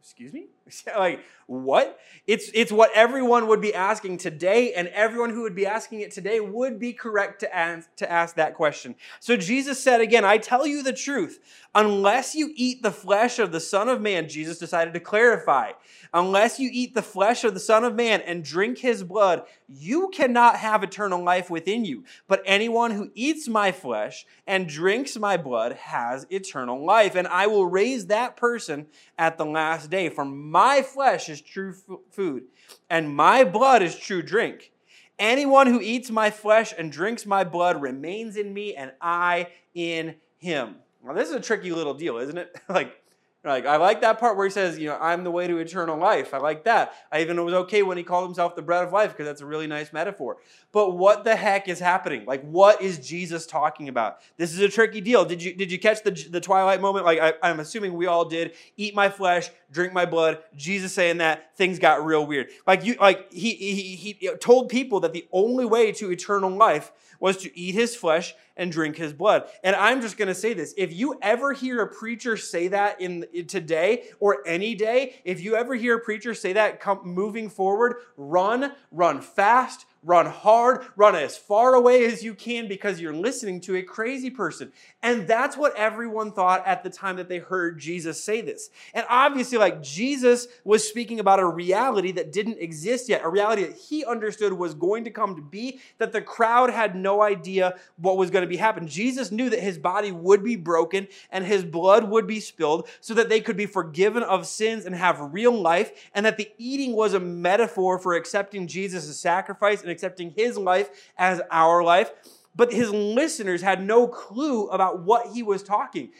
excuse 0.00 0.32
me? 0.32 0.46
like, 0.98 1.20
what? 1.46 1.98
It's, 2.26 2.50
it's 2.52 2.70
what 2.70 2.90
everyone 2.94 3.48
would 3.48 3.60
be 3.60 3.74
asking 3.74 4.18
today, 4.18 4.74
and 4.74 4.88
everyone 4.88 5.30
who 5.30 5.42
would 5.42 5.54
be 5.54 5.66
asking 5.66 6.00
it 6.00 6.10
today 6.10 6.40
would 6.40 6.78
be 6.78 6.92
correct 6.92 7.40
to 7.40 7.54
ask, 7.54 7.94
to 7.96 8.10
ask 8.10 8.36
that 8.36 8.54
question. 8.54 8.94
So 9.20 9.36
Jesus 9.36 9.82
said 9.82 10.00
again, 10.00 10.24
I 10.24 10.38
tell 10.38 10.66
you 10.66 10.82
the 10.82 10.92
truth. 10.92 11.40
Unless 11.74 12.34
you 12.34 12.52
eat 12.54 12.82
the 12.82 12.90
flesh 12.90 13.38
of 13.38 13.52
the 13.52 13.60
Son 13.60 13.88
of 13.88 14.00
Man, 14.00 14.28
Jesus 14.28 14.58
decided 14.58 14.94
to 14.94 15.00
clarify, 15.00 15.72
unless 16.12 16.58
you 16.58 16.68
eat 16.72 16.94
the 16.94 17.02
flesh 17.02 17.44
of 17.44 17.54
the 17.54 17.60
Son 17.60 17.84
of 17.84 17.94
Man 17.94 18.20
and 18.22 18.44
drink 18.44 18.78
his 18.78 19.04
blood, 19.04 19.44
you 19.68 20.08
cannot 20.12 20.56
have 20.56 20.82
eternal 20.82 21.22
life 21.22 21.50
within 21.50 21.84
you. 21.84 22.04
But 22.26 22.42
anyone 22.46 22.90
who 22.90 23.10
eats 23.14 23.48
my 23.48 23.70
flesh 23.72 24.26
and 24.46 24.68
drinks 24.68 25.16
my 25.18 25.36
blood 25.36 25.72
has 25.74 26.26
eternal 26.30 26.84
life, 26.84 27.14
and 27.14 27.28
I 27.28 27.46
will 27.46 27.66
raise 27.66 28.06
that 28.06 28.36
person 28.36 28.86
at 29.18 29.36
the 29.36 29.46
last 29.46 29.87
day. 29.90 30.08
For 30.08 30.24
my 30.24 30.82
flesh 30.82 31.28
is 31.28 31.40
true 31.40 31.74
food, 32.10 32.44
and 32.90 33.14
my 33.14 33.44
blood 33.44 33.82
is 33.82 33.96
true 33.96 34.22
drink. 34.22 34.72
Anyone 35.18 35.66
who 35.66 35.80
eats 35.80 36.10
my 36.10 36.30
flesh 36.30 36.72
and 36.76 36.92
drinks 36.92 37.26
my 37.26 37.42
blood 37.42 37.82
remains 37.82 38.36
in 38.36 38.54
me, 38.54 38.74
and 38.74 38.92
I 39.00 39.48
in 39.74 40.14
him. 40.38 40.76
Well, 41.02 41.14
this 41.14 41.28
is 41.28 41.34
a 41.34 41.40
tricky 41.40 41.72
little 41.72 41.94
deal, 41.94 42.18
isn't 42.18 42.38
it? 42.38 42.56
like, 42.68 43.02
Like, 43.44 43.66
I 43.66 43.76
like 43.76 44.00
that 44.00 44.18
part 44.18 44.36
where 44.36 44.46
he 44.46 44.50
says, 44.50 44.80
you 44.80 44.88
know, 44.88 44.98
I'm 45.00 45.22
the 45.22 45.30
way 45.30 45.46
to 45.46 45.58
eternal 45.58 45.96
life. 45.96 46.34
I 46.34 46.38
like 46.38 46.64
that. 46.64 46.92
I 47.12 47.20
even 47.20 47.42
was 47.44 47.54
okay 47.54 47.84
when 47.84 47.96
he 47.96 48.02
called 48.02 48.24
himself 48.26 48.56
the 48.56 48.62
bread 48.62 48.82
of 48.82 48.92
life 48.92 49.12
because 49.12 49.26
that's 49.26 49.40
a 49.40 49.46
really 49.46 49.68
nice 49.68 49.92
metaphor. 49.92 50.38
But 50.72 50.96
what 50.98 51.22
the 51.22 51.36
heck 51.36 51.68
is 51.68 51.78
happening? 51.78 52.26
Like, 52.26 52.42
what 52.42 52.82
is 52.82 52.98
Jesus 52.98 53.46
talking 53.46 53.88
about? 53.88 54.18
This 54.38 54.52
is 54.52 54.58
a 54.58 54.68
tricky 54.68 55.00
deal. 55.00 55.24
Did 55.24 55.40
you 55.40 55.54
did 55.54 55.70
you 55.70 55.78
catch 55.78 56.02
the, 56.02 56.10
the 56.10 56.40
twilight 56.40 56.80
moment? 56.80 57.06
Like, 57.06 57.20
I, 57.20 57.34
I'm 57.40 57.60
assuming 57.60 57.94
we 57.94 58.06
all 58.06 58.24
did. 58.24 58.54
Eat 58.76 58.96
my 58.96 59.08
flesh, 59.08 59.50
drink 59.70 59.92
my 59.92 60.04
blood. 60.04 60.42
Jesus 60.56 60.92
saying 60.92 61.18
that 61.18 61.56
things 61.56 61.78
got 61.78 62.04
real 62.04 62.26
weird. 62.26 62.48
Like 62.66 62.84
you, 62.84 62.96
like 63.00 63.32
he 63.32 63.52
he 63.54 63.94
he 63.94 64.30
told 64.40 64.68
people 64.68 64.98
that 65.00 65.12
the 65.12 65.28
only 65.30 65.64
way 65.64 65.92
to 65.92 66.10
eternal 66.10 66.50
life 66.50 66.90
was 67.20 67.36
to 67.38 67.58
eat 67.58 67.74
his 67.74 67.94
flesh 67.94 68.34
and 68.58 68.70
drink 68.70 68.96
his 68.96 69.12
blood. 69.12 69.48
And 69.64 69.74
I'm 69.74 70.02
just 70.02 70.18
going 70.18 70.28
to 70.28 70.34
say 70.34 70.52
this. 70.52 70.74
If 70.76 70.92
you 70.92 71.18
ever 71.22 71.52
hear 71.52 71.80
a 71.80 71.86
preacher 71.86 72.36
say 72.36 72.68
that 72.68 73.00
in, 73.00 73.24
in 73.32 73.46
today 73.46 74.08
or 74.20 74.46
any 74.46 74.74
day, 74.74 75.22
if 75.24 75.40
you 75.40 75.56
ever 75.56 75.74
hear 75.74 75.96
a 75.96 76.00
preacher 76.00 76.34
say 76.34 76.52
that 76.52 76.80
come, 76.80 77.00
moving 77.04 77.48
forward, 77.48 77.96
run, 78.16 78.72
run 78.90 79.20
fast, 79.22 79.86
Run 80.04 80.26
hard, 80.26 80.86
run 80.94 81.16
as 81.16 81.36
far 81.36 81.74
away 81.74 82.04
as 82.04 82.22
you 82.22 82.34
can 82.34 82.68
because 82.68 83.00
you're 83.00 83.12
listening 83.12 83.60
to 83.62 83.76
a 83.76 83.82
crazy 83.82 84.30
person. 84.30 84.72
And 85.02 85.26
that's 85.26 85.56
what 85.56 85.74
everyone 85.76 86.30
thought 86.30 86.64
at 86.66 86.84
the 86.84 86.90
time 86.90 87.16
that 87.16 87.28
they 87.28 87.38
heard 87.38 87.80
Jesus 87.80 88.22
say 88.22 88.40
this. 88.40 88.70
And 88.94 89.04
obviously, 89.08 89.58
like 89.58 89.82
Jesus 89.82 90.46
was 90.62 90.88
speaking 90.88 91.18
about 91.18 91.40
a 91.40 91.46
reality 91.46 92.12
that 92.12 92.32
didn't 92.32 92.58
exist 92.60 93.08
yet, 93.08 93.24
a 93.24 93.28
reality 93.28 93.64
that 93.64 93.76
he 93.76 94.04
understood 94.04 94.52
was 94.52 94.74
going 94.74 95.04
to 95.04 95.10
come 95.10 95.34
to 95.34 95.42
be, 95.42 95.80
that 95.98 96.12
the 96.12 96.22
crowd 96.22 96.70
had 96.70 96.94
no 96.94 97.20
idea 97.20 97.74
what 97.96 98.16
was 98.16 98.30
going 98.30 98.42
to 98.42 98.48
be 98.48 98.56
happening. 98.56 98.88
Jesus 98.88 99.32
knew 99.32 99.50
that 99.50 99.60
his 99.60 99.78
body 99.78 100.12
would 100.12 100.44
be 100.44 100.56
broken 100.56 101.08
and 101.30 101.44
his 101.44 101.64
blood 101.64 102.08
would 102.08 102.26
be 102.26 102.38
spilled 102.38 102.88
so 103.00 103.14
that 103.14 103.28
they 103.28 103.40
could 103.40 103.56
be 103.56 103.66
forgiven 103.66 104.22
of 104.22 104.46
sins 104.46 104.86
and 104.86 104.94
have 104.94 105.32
real 105.32 105.52
life, 105.52 106.08
and 106.14 106.24
that 106.24 106.36
the 106.36 106.50
eating 106.56 106.92
was 106.92 107.14
a 107.14 107.20
metaphor 107.20 107.98
for 107.98 108.14
accepting 108.14 108.66
Jesus' 108.66 109.18
sacrifice 109.18 109.82
and 109.88 109.92
accepting 109.92 110.32
his 110.36 110.56
life 110.56 110.90
as 111.16 111.40
our 111.50 111.82
life. 111.82 112.10
But 112.54 112.72
his 112.72 112.90
listeners 112.90 113.62
had 113.62 113.84
no 113.84 114.08
clue 114.08 114.68
about 114.68 115.00
what 115.00 115.28
he 115.28 115.42
was 115.42 115.62
talking. 115.62 116.10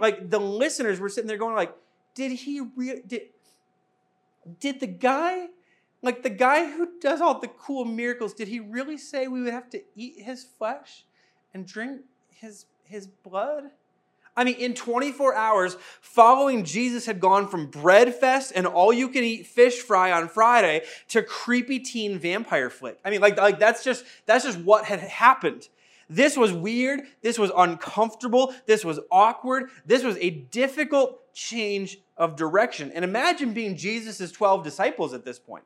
like 0.00 0.30
the 0.30 0.40
listeners 0.40 1.00
were 1.00 1.08
sitting 1.08 1.28
there 1.28 1.38
going, 1.38 1.54
like, 1.54 1.74
did 2.14 2.32
he 2.32 2.60
re- 2.74 3.02
did, 3.06 3.22
did 4.60 4.80
the 4.80 4.86
guy 4.86 5.48
like 6.02 6.22
the 6.22 6.30
guy 6.30 6.70
who 6.70 6.88
does 7.00 7.20
all 7.20 7.40
the 7.40 7.48
cool 7.48 7.84
miracles 7.84 8.32
did 8.32 8.48
he 8.48 8.60
really 8.60 8.96
say 8.96 9.26
we 9.26 9.42
would 9.42 9.52
have 9.52 9.68
to 9.70 9.82
eat 9.96 10.14
his 10.18 10.44
flesh 10.44 11.04
and 11.52 11.66
drink 11.66 12.02
his 12.30 12.66
his 12.84 13.06
blood 13.06 13.64
I 14.36 14.44
mean, 14.44 14.56
in 14.56 14.74
24 14.74 15.34
hours, 15.34 15.76
following 16.00 16.64
Jesus 16.64 17.06
had 17.06 17.20
gone 17.20 17.48
from 17.48 17.68
bread 17.68 18.14
fest 18.14 18.52
and 18.54 18.66
all 18.66 18.92
you 18.92 19.08
can 19.08 19.24
eat 19.24 19.46
fish 19.46 19.80
fry 19.80 20.12
on 20.12 20.28
Friday 20.28 20.82
to 21.08 21.22
creepy 21.22 21.78
teen 21.78 22.18
vampire 22.18 22.68
flick. 22.68 22.98
I 23.04 23.10
mean, 23.10 23.20
like, 23.20 23.38
like 23.38 23.58
that's 23.58 23.82
just 23.82 24.04
that's 24.26 24.44
just 24.44 24.58
what 24.58 24.84
had 24.84 25.00
happened. 25.00 25.68
This 26.08 26.36
was 26.36 26.52
weird. 26.52 27.00
This 27.22 27.38
was 27.38 27.50
uncomfortable. 27.56 28.54
This 28.66 28.84
was 28.84 29.00
awkward. 29.10 29.70
This 29.86 30.04
was 30.04 30.16
a 30.18 30.30
difficult 30.30 31.32
change 31.34 31.98
of 32.16 32.36
direction. 32.36 32.92
And 32.92 33.04
imagine 33.04 33.52
being 33.52 33.76
Jesus' 33.76 34.30
12 34.30 34.62
disciples 34.62 35.14
at 35.14 35.24
this 35.24 35.38
point. 35.38 35.64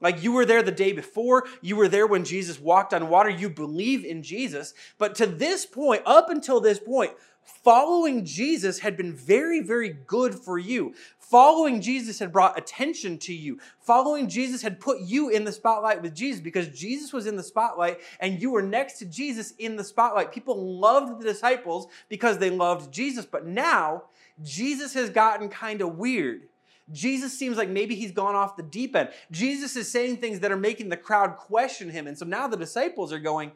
Like 0.00 0.22
you 0.22 0.32
were 0.32 0.44
there 0.44 0.62
the 0.62 0.70
day 0.70 0.92
before, 0.92 1.46
you 1.60 1.74
were 1.74 1.88
there 1.88 2.06
when 2.06 2.24
Jesus 2.24 2.60
walked 2.60 2.94
on 2.94 3.08
water, 3.08 3.30
you 3.30 3.50
believe 3.50 4.04
in 4.04 4.22
Jesus. 4.22 4.72
But 4.96 5.16
to 5.16 5.26
this 5.26 5.66
point, 5.66 6.02
up 6.06 6.30
until 6.30 6.60
this 6.60 6.78
point, 6.78 7.12
following 7.48 8.24
Jesus 8.24 8.78
had 8.78 8.96
been 8.96 9.14
very, 9.14 9.60
very 9.60 9.90
good 10.06 10.34
for 10.34 10.58
you. 10.58 10.94
Following 11.18 11.80
Jesus 11.80 12.18
had 12.18 12.32
brought 12.32 12.58
attention 12.58 13.18
to 13.18 13.34
you. 13.34 13.58
Following 13.80 14.28
Jesus 14.28 14.62
had 14.62 14.80
put 14.80 15.00
you 15.00 15.28
in 15.28 15.44
the 15.44 15.52
spotlight 15.52 16.00
with 16.02 16.14
Jesus 16.14 16.40
because 16.40 16.68
Jesus 16.68 17.12
was 17.12 17.26
in 17.26 17.36
the 17.36 17.42
spotlight 17.42 18.00
and 18.20 18.40
you 18.40 18.50
were 18.50 18.62
next 18.62 18.98
to 18.98 19.04
Jesus 19.04 19.52
in 19.58 19.76
the 19.76 19.84
spotlight. 19.84 20.32
People 20.32 20.78
loved 20.78 21.20
the 21.20 21.24
disciples 21.24 21.88
because 22.08 22.38
they 22.38 22.50
loved 22.50 22.92
Jesus. 22.92 23.26
But 23.26 23.46
now, 23.46 24.04
Jesus 24.42 24.94
has 24.94 25.10
gotten 25.10 25.48
kind 25.48 25.80
of 25.80 25.98
weird. 25.98 26.42
Jesus 26.90 27.38
seems 27.38 27.58
like 27.58 27.68
maybe 27.68 27.94
he's 27.94 28.12
gone 28.12 28.34
off 28.34 28.56
the 28.56 28.62
deep 28.62 28.96
end. 28.96 29.10
Jesus 29.30 29.76
is 29.76 29.90
saying 29.90 30.18
things 30.18 30.40
that 30.40 30.52
are 30.52 30.56
making 30.56 30.88
the 30.88 30.96
crowd 30.96 31.36
question 31.36 31.90
him. 31.90 32.06
And 32.06 32.16
so 32.16 32.24
now 32.24 32.48
the 32.48 32.56
disciples 32.56 33.12
are 33.12 33.18
going, 33.18 33.52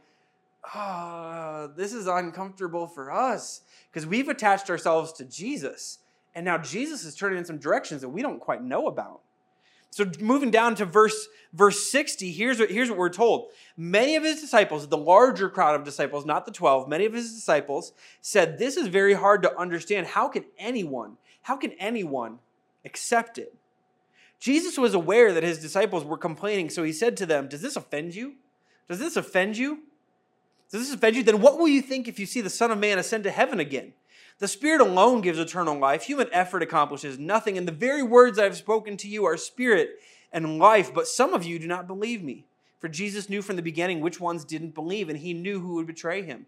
oh, 0.74 1.70
this 1.74 1.94
is 1.94 2.06
uncomfortable 2.06 2.86
for 2.86 3.10
us 3.10 3.62
because 3.92 4.06
we've 4.06 4.28
attached 4.28 4.70
ourselves 4.70 5.12
to 5.14 5.24
Jesus. 5.24 5.98
And 6.34 6.44
now 6.44 6.58
Jesus 6.58 7.04
is 7.04 7.14
turning 7.14 7.38
in 7.38 7.44
some 7.44 7.58
directions 7.58 8.00
that 8.00 8.08
we 8.08 8.22
don't 8.22 8.40
quite 8.40 8.62
know 8.62 8.86
about. 8.86 9.20
So 9.90 10.10
moving 10.20 10.50
down 10.50 10.74
to 10.76 10.86
verse 10.86 11.28
verse 11.52 11.90
60, 11.90 12.32
here's 12.32 12.58
what, 12.58 12.70
here's 12.70 12.88
what 12.88 12.98
we're 12.98 13.10
told. 13.10 13.50
Many 13.76 14.16
of 14.16 14.22
his 14.22 14.40
disciples, 14.40 14.88
the 14.88 14.96
larger 14.96 15.50
crowd 15.50 15.74
of 15.74 15.84
disciples, 15.84 16.24
not 16.24 16.46
the 16.46 16.52
12, 16.52 16.88
many 16.88 17.04
of 17.04 17.12
his 17.12 17.34
disciples 17.34 17.92
said, 18.22 18.58
This 18.58 18.78
is 18.78 18.88
very 18.88 19.12
hard 19.12 19.42
to 19.42 19.58
understand. 19.58 20.06
How 20.06 20.28
can 20.28 20.46
anyone, 20.58 21.18
how 21.42 21.58
can 21.58 21.72
anyone 21.72 22.38
accept 22.86 23.36
it? 23.36 23.54
Jesus 24.40 24.78
was 24.78 24.94
aware 24.94 25.34
that 25.34 25.42
his 25.42 25.58
disciples 25.58 26.04
were 26.04 26.16
complaining, 26.16 26.70
so 26.70 26.82
he 26.82 26.92
said 26.92 27.14
to 27.18 27.26
them, 27.26 27.46
Does 27.46 27.60
this 27.60 27.76
offend 27.76 28.14
you? 28.14 28.36
Does 28.88 28.98
this 28.98 29.16
offend 29.16 29.58
you? 29.58 29.80
This 30.72 30.92
offend 30.92 31.16
you? 31.16 31.22
Then 31.22 31.42
what 31.42 31.58
will 31.58 31.68
you 31.68 31.82
think 31.82 32.08
if 32.08 32.18
you 32.18 32.24
see 32.24 32.40
the 32.40 32.50
Son 32.50 32.70
of 32.70 32.78
Man 32.78 32.98
ascend 32.98 33.24
to 33.24 33.30
heaven 33.30 33.60
again? 33.60 33.92
The 34.38 34.48
Spirit 34.48 34.80
alone 34.80 35.20
gives 35.20 35.38
eternal 35.38 35.78
life. 35.78 36.04
Human 36.04 36.28
effort 36.32 36.62
accomplishes 36.62 37.18
nothing. 37.18 37.58
And 37.58 37.68
the 37.68 37.72
very 37.72 38.02
words 38.02 38.38
I 38.38 38.44
have 38.44 38.56
spoken 38.56 38.96
to 38.96 39.08
you 39.08 39.24
are 39.26 39.36
spirit 39.36 39.90
and 40.32 40.58
life. 40.58 40.92
But 40.92 41.06
some 41.06 41.34
of 41.34 41.44
you 41.44 41.58
do 41.58 41.68
not 41.68 41.86
believe 41.86 42.22
me. 42.22 42.46
For 42.80 42.88
Jesus 42.88 43.28
knew 43.28 43.42
from 43.42 43.56
the 43.56 43.62
beginning 43.62 44.00
which 44.00 44.18
ones 44.18 44.44
didn't 44.44 44.74
believe, 44.74 45.08
and 45.08 45.18
he 45.18 45.34
knew 45.34 45.60
who 45.60 45.74
would 45.74 45.86
betray 45.86 46.22
him. 46.22 46.46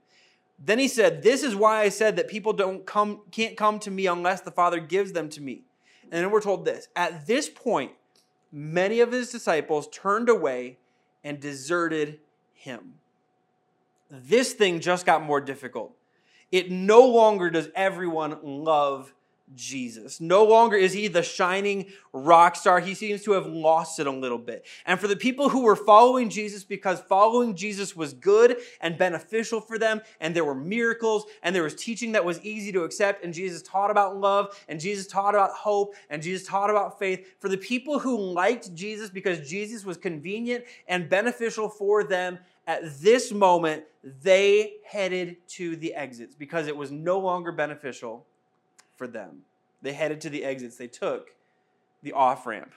Then 0.59 0.79
he 0.79 0.89
said, 0.89 1.23
This 1.23 1.43
is 1.43 1.55
why 1.55 1.83
I 1.83 1.91
said 1.91 2.17
that 2.17 2.27
people 2.27 2.53
don't 2.53 2.87
come, 2.87 3.21
can't 3.31 3.57
come 3.57 3.79
to 3.81 3.91
me 3.91 4.07
unless 4.07 4.41
the 4.41 4.51
Father 4.51 4.81
gives 4.81 5.13
them 5.13 5.29
to 5.29 5.41
me. 5.41 5.63
And 6.11 6.25
then 6.25 6.31
we're 6.31 6.41
told 6.41 6.65
this 6.65 6.89
At 6.97 7.27
this 7.27 7.49
point, 7.49 7.93
many 8.51 9.01
of 9.01 9.13
his 9.13 9.31
disciples 9.31 9.87
turned 9.93 10.29
away 10.29 10.79
and 11.23 11.39
deserted 11.39 12.21
him 12.55 12.95
this 14.11 14.53
thing 14.53 14.81
just 14.81 15.07
got 15.07 15.23
more 15.23 15.41
difficult. 15.41 15.97
It 16.53 16.71
no 16.71 17.07
longer 17.07 17.51
does 17.51 17.69
everyone 17.75 18.39
love 18.43 19.13
Jesus. 19.55 20.21
No 20.21 20.45
longer 20.45 20.77
is 20.77 20.95
he 20.95 21.07
the 21.07 21.23
shining 21.23 21.87
rock 22.13 22.57
star. 22.57 22.81
He 22.81 22.95
seems 22.95 23.23
to 23.25 23.33
have 23.33 23.47
lost 23.47 24.01
it 24.01 24.07
a 24.07 24.11
little 24.11 24.39
bit. 24.39 24.65
And 24.87 24.99
for 24.99 25.07
the 25.07 25.17
people 25.17 25.51
who 25.51 25.63
were 25.63 25.77
following 25.77 26.31
Jesus 26.31 26.65
because 26.65 27.01
following 27.03 27.55
Jesus 27.55 27.95
was 27.95 28.15
good 28.15 28.57
and 28.81 28.97
beneficial 28.97 29.61
for 29.61 29.79
them, 29.79 30.01
and 30.19 30.35
there 30.35 30.45
were 30.45 30.55
miracles, 30.55 31.27
and 31.43 31.55
there 31.55 31.63
was 31.63 31.75
teaching 31.75 32.13
that 32.13 32.25
was 32.25 32.41
easy 32.43 32.73
to 32.73 32.85
accept, 32.85 33.23
and 33.23 33.35
Jesus 33.35 33.61
taught 33.61 33.91
about 33.91 34.17
love, 34.17 34.59
and 34.69 34.81
Jesus 34.81 35.07
taught 35.07 35.35
about 35.35 35.51
hope, 35.51 35.95
and 36.09 36.23
Jesus 36.23 36.49
taught 36.49 36.71
about 36.71 36.99
faith. 36.99 37.35
For 37.39 37.49
the 37.49 37.59
people 37.59 37.99
who 37.99 38.17
liked 38.17 38.75
Jesus 38.75 39.11
because 39.11 39.49
Jesus 39.49 39.85
was 39.85 39.99
convenient 39.99 40.65
and 40.89 41.09
beneficial 41.09 41.69
for 41.69 42.03
them, 42.03 42.39
at 42.67 42.99
this 43.01 43.31
moment, 43.31 43.85
they 44.05 44.75
headed 44.85 45.37
to 45.49 45.77
the 45.77 45.95
exits 45.95 46.35
because 46.35 46.67
it 46.67 46.77
was 46.77 46.91
no 46.91 47.19
longer 47.19 47.51
beneficial 47.53 48.27
for 48.97 49.07
them. 49.07 49.43
They 49.81 49.95
headed 49.95 50.21
to 50.23 50.31
the 50.31 50.45
exits. 50.45 50.77
They 50.77 50.89
took 50.89 51.31
the 52.03 52.13
off 52.13 52.47
ramp. 52.47 52.73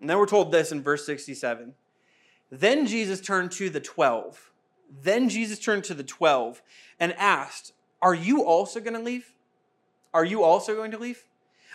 And 0.00 0.10
then 0.10 0.18
we're 0.18 0.26
told 0.26 0.52
this 0.52 0.72
in 0.72 0.82
verse 0.82 1.06
67. 1.06 1.74
Then 2.50 2.86
Jesus 2.86 3.20
turned 3.20 3.50
to 3.52 3.70
the 3.70 3.80
12. 3.80 4.50
Then 5.02 5.28
Jesus 5.28 5.58
turned 5.58 5.84
to 5.84 5.94
the 5.94 6.04
12 6.04 6.62
and 7.00 7.14
asked, 7.14 7.72
Are 8.02 8.14
you 8.14 8.44
also 8.44 8.78
going 8.78 8.94
to 8.94 9.02
leave? 9.02 9.32
Are 10.12 10.24
you 10.24 10.42
also 10.42 10.74
going 10.74 10.90
to 10.90 10.98
leave? 10.98 11.24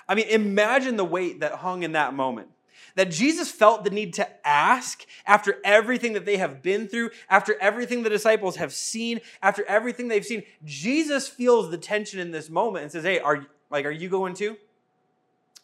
I 0.08 0.16
mean, 0.16 0.28
imagine 0.28 0.98
the 0.98 1.06
weight 1.06 1.40
that 1.40 1.54
hung 1.56 1.84
in 1.84 1.94
that 1.94 2.14
moment 2.14 2.50
that 2.96 3.12
Jesus 3.12 3.52
felt 3.52 3.84
the 3.84 3.90
need 3.90 4.14
to 4.16 4.48
ask 4.48 5.06
after 5.26 5.58
everything 5.64 6.14
that 6.14 6.26
they 6.26 6.38
have 6.38 6.62
been 6.62 6.88
through, 6.88 7.12
after 7.30 7.56
everything 7.60 8.04
the 8.04 8.10
disciples 8.10 8.58
have 8.58 8.74
seen, 8.74 9.22
after 9.42 9.64
everything 9.66 10.08
they've 10.08 10.26
seen. 10.26 10.44
Jesus 10.64 11.28
feels 11.28 11.70
the 11.70 11.78
tension 11.78 12.20
in 12.20 12.32
this 12.32 12.50
moment 12.50 12.84
and 12.84 12.92
says, 12.92 13.04
Hey, 13.04 13.20
are, 13.20 13.46
like, 13.70 13.86
are 13.86 13.92
you 13.92 14.10
going 14.10 14.34
too? 14.34 14.58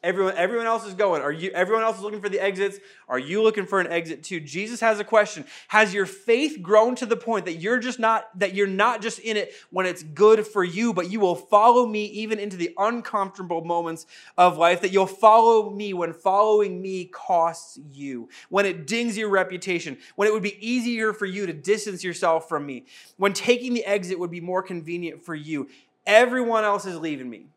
Everyone, 0.08 0.36
everyone 0.38 0.68
else 0.68 0.86
is 0.86 0.94
going. 0.94 1.22
Are 1.22 1.34
you? 1.34 1.52
Everyone 1.52 1.84
else 1.84 1.98
is 1.98 2.02
looking 2.02 2.22
for 2.22 2.30
the 2.30 2.40
exits. 2.40 2.80
Are 3.10 3.20
you 3.20 3.44
looking 3.44 3.66
for 3.66 3.82
an 3.82 3.88
exit 3.88 4.24
too? 4.24 4.40
Jesus 4.40 4.80
has 4.80 5.02
a 5.02 5.04
question. 5.04 5.44
Has 5.68 5.94
your 5.94 6.06
faith 6.06 6.62
grown 6.62 6.96
to 6.96 7.06
the 7.06 7.18
point 7.18 7.44
that 7.44 7.56
you're 7.56 7.78
just 7.78 8.00
not 8.00 8.30
that 8.40 8.54
you're 8.54 8.68
not 8.68 9.02
just 9.02 9.20
in 9.20 9.36
it 9.36 9.52
when 9.70 9.86
it's 9.86 10.04
good 10.04 10.48
for 10.48 10.64
you, 10.64 10.94
but 10.94 11.12
you 11.12 11.20
will 11.20 11.36
follow 11.36 11.86
me 11.86 12.06
even 12.06 12.40
into 12.40 12.56
the 12.56 12.74
uncomfortable 12.78 13.66
moments 13.66 14.06
of 14.38 14.58
life? 14.58 14.80
That 14.80 14.94
you'll 14.94 15.08
follow 15.08 15.72
me 15.72 15.94
when 15.94 16.14
following 16.14 16.82
me 16.82 17.04
costs 17.12 17.78
you, 17.92 18.30
when 18.48 18.66
it 18.66 18.88
dings 18.88 19.18
your 19.18 19.28
reputation, 19.28 19.98
when 20.16 20.30
it 20.30 20.34
would 20.34 20.42
be 20.42 20.58
easier 20.66 21.12
for 21.12 21.26
you 21.26 21.46
to 21.46 21.52
distance 21.52 22.02
yourself 22.02 22.48
from 22.48 22.66
me, 22.66 22.86
when 23.18 23.34
taking 23.34 23.74
the 23.74 23.84
exit 23.84 24.18
would 24.18 24.32
be 24.32 24.40
more 24.40 24.64
convenient 24.64 25.22
for 25.22 25.36
you. 25.36 25.68
Everyone 26.06 26.64
else 26.64 26.86
is 26.86 26.98
leaving 26.98 27.30
me. 27.30 27.48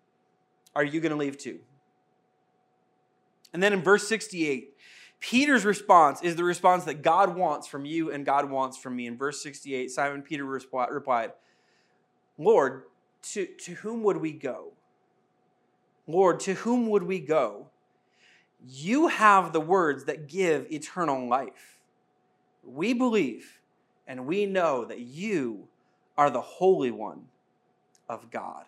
Are 0.74 0.82
you 0.82 1.00
going 1.00 1.12
to 1.12 1.16
leave 1.16 1.38
too? 1.38 1.60
And 3.52 3.62
then 3.62 3.72
in 3.72 3.82
verse 3.82 4.06
68, 4.08 4.74
Peter's 5.20 5.64
response 5.64 6.22
is 6.22 6.36
the 6.36 6.44
response 6.44 6.84
that 6.84 7.02
God 7.02 7.36
wants 7.36 7.66
from 7.66 7.84
you 7.84 8.10
and 8.10 8.24
God 8.24 8.50
wants 8.50 8.78
from 8.78 8.96
me. 8.96 9.06
In 9.06 9.16
verse 9.16 9.42
68, 9.42 9.90
Simon 9.90 10.22
Peter 10.22 10.44
replied, 10.44 11.32
Lord, 12.38 12.84
to, 13.32 13.46
to 13.46 13.74
whom 13.74 14.02
would 14.04 14.16
we 14.16 14.32
go? 14.32 14.72
Lord, 16.06 16.40
to 16.40 16.54
whom 16.54 16.88
would 16.88 17.02
we 17.02 17.20
go? 17.20 17.66
You 18.66 19.08
have 19.08 19.52
the 19.52 19.60
words 19.60 20.04
that 20.04 20.26
give 20.26 20.70
eternal 20.72 21.28
life. 21.28 21.78
We 22.64 22.94
believe 22.94 23.60
and 24.06 24.26
we 24.26 24.46
know 24.46 24.84
that 24.84 25.00
you 25.00 25.68
are 26.16 26.30
the 26.30 26.40
Holy 26.40 26.90
One 26.90 27.26
of 28.08 28.30
God. 28.30 28.64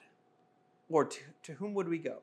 Lord, 0.88 1.10
to, 1.12 1.20
to 1.44 1.52
whom 1.54 1.74
would 1.74 1.88
we 1.88 1.98
go? 1.98 2.18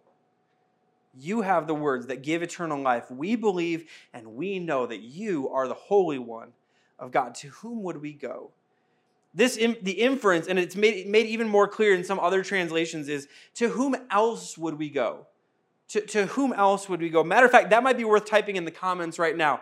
You 1.18 1.42
have 1.42 1.68
the 1.68 1.74
words 1.74 2.08
that 2.08 2.22
give 2.22 2.44
eternal 2.44 2.82
life. 2.82 3.10
We 3.10 3.36
believe 3.36 3.90
and 4.14 4.36
we 4.36 4.60
know 4.60 4.86
that 4.86 5.02
you 5.02 5.50
are 5.50 5.68
the 5.68 5.74
Holy 5.74 6.20
One 6.20 6.54
of 6.98 7.12
God. 7.12 7.36
To 7.36 7.48
whom 7.48 7.84
would 7.84 8.02
we 8.02 8.14
go? 8.14 8.52
This 9.34 9.56
the 9.56 9.92
inference, 9.92 10.48
and 10.48 10.58
it's 10.58 10.76
made, 10.76 11.08
made 11.08 11.28
even 11.28 11.48
more 11.48 11.68
clear 11.68 11.94
in 11.94 12.04
some 12.04 12.20
other 12.20 12.44
translations, 12.44 13.08
is 13.08 13.28
to 13.56 13.70
whom 13.70 13.96
else 14.10 14.58
would 14.58 14.80
we 14.80 14.90
go? 14.90 15.28
To, 15.90 16.02
to 16.02 16.26
whom 16.28 16.54
else 16.54 16.90
would 16.90 17.02
we 17.02 17.10
go? 17.10 17.24
Matter 17.24 17.46
of 17.46 17.52
fact, 17.52 17.70
that 17.72 17.84
might 17.84 17.98
be 17.98 18.04
worth 18.04 18.26
typing 18.26 18.56
in 18.56 18.66
the 18.66 18.72
comments 18.72 19.20
right 19.20 19.36
now. 19.36 19.62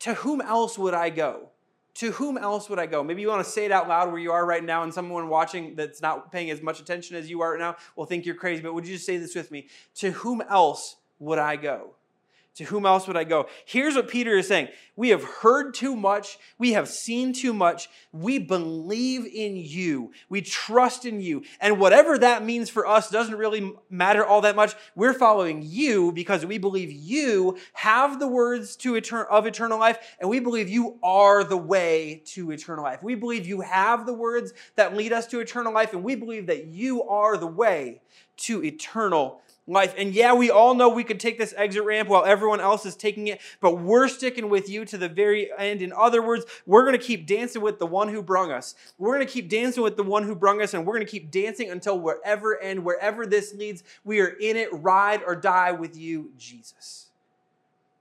To 0.00 0.14
whom 0.14 0.40
else 0.40 0.78
would 0.78 0.94
I 0.94 1.10
go? 1.10 1.50
To 1.96 2.12
whom 2.12 2.36
else 2.36 2.68
would 2.68 2.78
I 2.78 2.86
go? 2.86 3.02
Maybe 3.02 3.22
you 3.22 3.28
want 3.28 3.44
to 3.44 3.50
say 3.50 3.64
it 3.64 3.72
out 3.72 3.88
loud 3.88 4.10
where 4.10 4.20
you 4.20 4.30
are 4.30 4.44
right 4.44 4.62
now, 4.62 4.82
and 4.82 4.92
someone 4.92 5.28
watching 5.28 5.74
that's 5.74 6.02
not 6.02 6.30
paying 6.30 6.50
as 6.50 6.62
much 6.62 6.78
attention 6.78 7.16
as 7.16 7.28
you 7.28 7.40
are 7.40 7.52
right 7.52 7.60
now 7.60 7.76
will 7.96 8.04
think 8.04 8.26
you're 8.26 8.34
crazy. 8.34 8.62
But 8.62 8.74
would 8.74 8.86
you 8.86 8.94
just 8.94 9.06
say 9.06 9.16
this 9.16 9.34
with 9.34 9.50
me? 9.50 9.68
To 9.96 10.10
whom 10.12 10.42
else 10.42 10.96
would 11.18 11.38
I 11.38 11.56
go? 11.56 11.95
To 12.56 12.64
whom 12.64 12.86
else 12.86 13.06
would 13.06 13.18
I 13.18 13.24
go? 13.24 13.48
Here's 13.66 13.96
what 13.96 14.08
Peter 14.08 14.38
is 14.38 14.48
saying 14.48 14.68
We 14.96 15.10
have 15.10 15.22
heard 15.22 15.74
too 15.74 15.94
much. 15.94 16.38
We 16.58 16.72
have 16.72 16.88
seen 16.88 17.34
too 17.34 17.52
much. 17.52 17.90
We 18.12 18.38
believe 18.38 19.26
in 19.26 19.56
you. 19.56 20.12
We 20.30 20.40
trust 20.40 21.04
in 21.04 21.20
you. 21.20 21.42
And 21.60 21.78
whatever 21.78 22.16
that 22.16 22.42
means 22.42 22.70
for 22.70 22.86
us 22.86 23.10
doesn't 23.10 23.36
really 23.36 23.74
matter 23.90 24.24
all 24.24 24.40
that 24.40 24.56
much. 24.56 24.74
We're 24.94 25.12
following 25.12 25.62
you 25.66 26.12
because 26.12 26.46
we 26.46 26.56
believe 26.56 26.90
you 26.90 27.58
have 27.74 28.18
the 28.18 28.28
words 28.28 28.74
to 28.76 28.94
etern- 28.94 29.28
of 29.28 29.44
eternal 29.44 29.78
life, 29.78 30.16
and 30.18 30.30
we 30.30 30.40
believe 30.40 30.70
you 30.70 30.98
are 31.02 31.44
the 31.44 31.58
way 31.58 32.22
to 32.28 32.52
eternal 32.52 32.84
life. 32.84 33.02
We 33.02 33.16
believe 33.16 33.46
you 33.46 33.60
have 33.60 34.06
the 34.06 34.14
words 34.14 34.54
that 34.76 34.96
lead 34.96 35.12
us 35.12 35.26
to 35.26 35.40
eternal 35.40 35.74
life, 35.74 35.92
and 35.92 36.02
we 36.02 36.14
believe 36.14 36.46
that 36.46 36.68
you 36.68 37.02
are 37.02 37.36
the 37.36 37.46
way 37.46 38.00
to 38.38 38.64
eternal 38.64 39.42
life. 39.66 39.94
And 39.98 40.14
yeah, 40.14 40.32
we 40.34 40.50
all 40.50 40.74
know 40.74 40.88
we 40.88 41.04
could 41.04 41.20
take 41.20 41.38
this 41.38 41.54
exit 41.56 41.84
ramp 41.84 42.08
while 42.08 42.24
everyone 42.24 42.60
else 42.60 42.86
is 42.86 42.94
taking 42.94 43.26
it, 43.28 43.40
but 43.60 43.80
we're 43.80 44.08
sticking 44.08 44.48
with 44.48 44.68
you 44.68 44.84
to 44.84 44.98
the 44.98 45.08
very 45.08 45.50
end. 45.58 45.82
In 45.82 45.92
other 45.92 46.22
words, 46.22 46.44
we're 46.66 46.84
going 46.84 46.98
to 46.98 47.04
keep 47.04 47.26
dancing 47.26 47.62
with 47.62 47.78
the 47.78 47.86
one 47.86 48.08
who 48.08 48.22
brung 48.22 48.52
us. 48.52 48.74
We're 48.98 49.14
going 49.14 49.26
to 49.26 49.32
keep 49.32 49.48
dancing 49.48 49.82
with 49.82 49.96
the 49.96 50.02
one 50.02 50.22
who 50.22 50.34
brung 50.34 50.62
us, 50.62 50.74
and 50.74 50.86
we're 50.86 50.94
going 50.94 51.06
to 51.06 51.10
keep 51.10 51.30
dancing 51.30 51.70
until 51.70 51.98
wherever 51.98 52.52
and 52.52 52.84
wherever 52.84 53.26
this 53.26 53.54
leads, 53.54 53.82
we 54.04 54.20
are 54.20 54.28
in 54.28 54.56
it, 54.56 54.68
ride 54.72 55.22
or 55.26 55.34
die 55.34 55.72
with 55.72 55.96
you, 55.96 56.30
Jesus. 56.38 57.10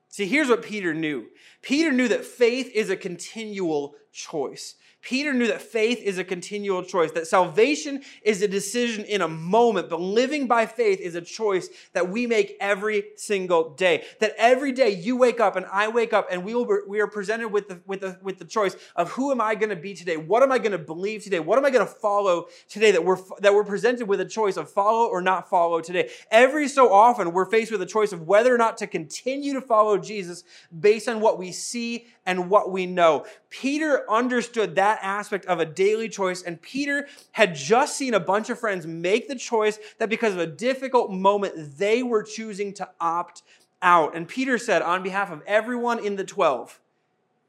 See, 0.10 0.28
here's 0.28 0.48
what 0.48 0.64
Peter 0.64 0.94
knew 0.94 1.26
Peter 1.62 1.92
knew 1.92 2.08
that 2.08 2.24
faith 2.24 2.72
is 2.74 2.90
a 2.90 2.96
continual 2.96 3.96
choice. 4.14 4.76
Peter 5.06 5.34
knew 5.34 5.46
that 5.46 5.62
faith 5.62 6.02
is 6.02 6.18
a 6.18 6.24
continual 6.24 6.82
choice, 6.82 7.12
that 7.12 7.28
salvation 7.28 8.02
is 8.24 8.42
a 8.42 8.48
decision 8.48 9.06
in 9.06 9.22
a 9.22 9.28
moment, 9.28 9.88
but 9.88 10.02
living 10.02 10.48
by 10.48 10.66
faith 10.66 11.00
is 11.00 11.14
a 11.14 11.22
choice 11.22 11.70
that 11.94 12.10
we 12.10 12.26
make 12.26 12.58
every 12.60 13.04
single 13.16 13.70
day. 13.76 14.04
That 14.20 14.34
every 14.36 14.72
day 14.72 14.90
you 14.90 15.16
wake 15.16 15.40
up 15.40 15.56
and 15.56 15.68
I 15.72 15.90
wake 15.90 16.12
up 16.12 16.30
and 16.32 16.44
we, 16.44 16.56
will, 16.56 16.80
we 16.88 17.00
are 17.02 17.08
presented 17.08 17.50
with 17.50 17.68
the, 17.68 17.80
with, 17.86 18.02
the, 18.02 18.18
with 18.24 18.40
the 18.40 18.46
choice 18.46 18.76
of 18.96 19.12
who 19.12 19.32
am 19.32 19.40
I 19.40 19.54
going 19.54 19.70
to 19.70 19.76
be 19.76 19.94
today? 19.94 20.18
What 20.18 20.42
am 20.42 20.52
I 20.52 20.58
going 20.58 20.72
to 20.72 20.80
believe 20.80 21.24
today? 21.24 21.40
What 21.40 21.60
am 21.60 21.66
I 21.66 21.70
going 21.70 21.86
to 21.86 21.94
follow 21.94 22.48
today? 22.68 22.90
That 22.90 23.06
we're, 23.06 23.20
that 23.42 23.54
we're 23.54 23.64
presented 23.64 24.08
with 24.08 24.22
a 24.22 24.26
choice 24.26 24.58
of 24.58 24.72
follow 24.72 25.08
or 25.08 25.22
not 25.22 25.48
follow 25.52 25.82
today. 25.82 26.10
Every 26.32 26.68
so 26.68 26.92
often, 26.92 27.32
we're 27.32 27.46
faced 27.46 27.72
with 27.72 27.84
a 27.84 27.86
choice 27.86 28.12
of 28.12 28.24
whether 28.24 28.52
or 28.52 28.58
not 28.58 28.80
to 28.80 28.88
continue 28.88 29.54
to 29.54 29.62
follow 29.62 30.00
Jesus 30.00 30.44
based 30.80 31.08
on 31.08 31.22
what 31.22 31.38
we 31.38 31.52
see 31.52 32.08
and 32.26 32.50
what 32.50 32.72
we 32.72 32.88
know. 32.88 33.26
Peter 33.62 34.10
understood 34.10 34.76
that 34.76 35.00
aspect 35.02 35.46
of 35.46 35.60
a 35.60 35.66
daily 35.66 36.10
choice, 36.10 36.44
and 36.44 36.62
Peter 36.62 37.08
had 37.32 37.56
just 37.56 37.96
seen 37.96 38.14
a 38.14 38.20
bunch 38.20 38.50
of 38.50 38.60
friends 38.60 38.86
make 38.86 39.28
the 39.28 39.36
choice 39.36 39.80
that 39.98 40.10
because 40.10 40.34
of 40.34 40.40
a 40.40 40.48
difficult 40.48 41.12
moment, 41.12 41.78
they 41.78 42.04
were 42.04 42.24
choosing 42.24 42.74
to 42.74 42.90
opt 43.00 43.44
out. 43.82 44.16
And 44.16 44.28
Peter 44.28 44.58
said, 44.58 44.82
on 44.82 45.04
behalf 45.04 45.32
of 45.32 45.42
everyone 45.48 46.04
in 46.04 46.18
the 46.18 46.26
12, 46.26 46.82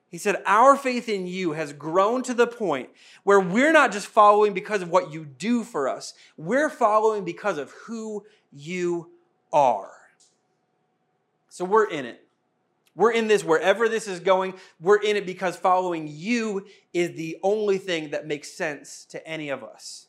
he 0.09 0.18
said, 0.18 0.42
Our 0.46 0.76
faith 0.76 1.09
in 1.09 1.26
you 1.26 1.52
has 1.52 1.72
grown 1.72 2.22
to 2.22 2.35
the 2.35 2.46
point 2.46 2.90
where 3.24 3.40
we're 3.40 3.72
not 3.72 3.90
just 3.90 4.07
following 4.07 4.54
because 4.54 4.83
of 4.83 4.90
what 4.90 5.12
you 5.12 5.24
do 5.24 5.64
for 5.64 5.88
us, 5.88 6.14
we're 6.37 6.70
following 6.70 7.24
because 7.24 7.59
of 7.59 7.72
who 7.72 8.24
you 8.52 9.11
are. 9.52 9.90
So 11.48 11.64
we're 11.64 11.90
in 11.90 12.07
it. 12.07 12.25
We're 12.96 13.12
in 13.12 13.28
this 13.28 13.44
wherever 13.44 13.88
this 13.88 14.09
is 14.09 14.20
going. 14.20 14.54
We're 14.80 14.96
in 14.96 15.16
it 15.16 15.26
because 15.26 15.54
following 15.54 16.09
you 16.11 16.66
is 16.94 17.14
the 17.14 17.37
only 17.42 17.78
thing 17.78 18.11
that 18.11 18.26
makes 18.26 18.50
sense 18.50 19.04
to 19.11 19.24
any 19.28 19.50
of 19.50 19.62
us. 19.62 20.06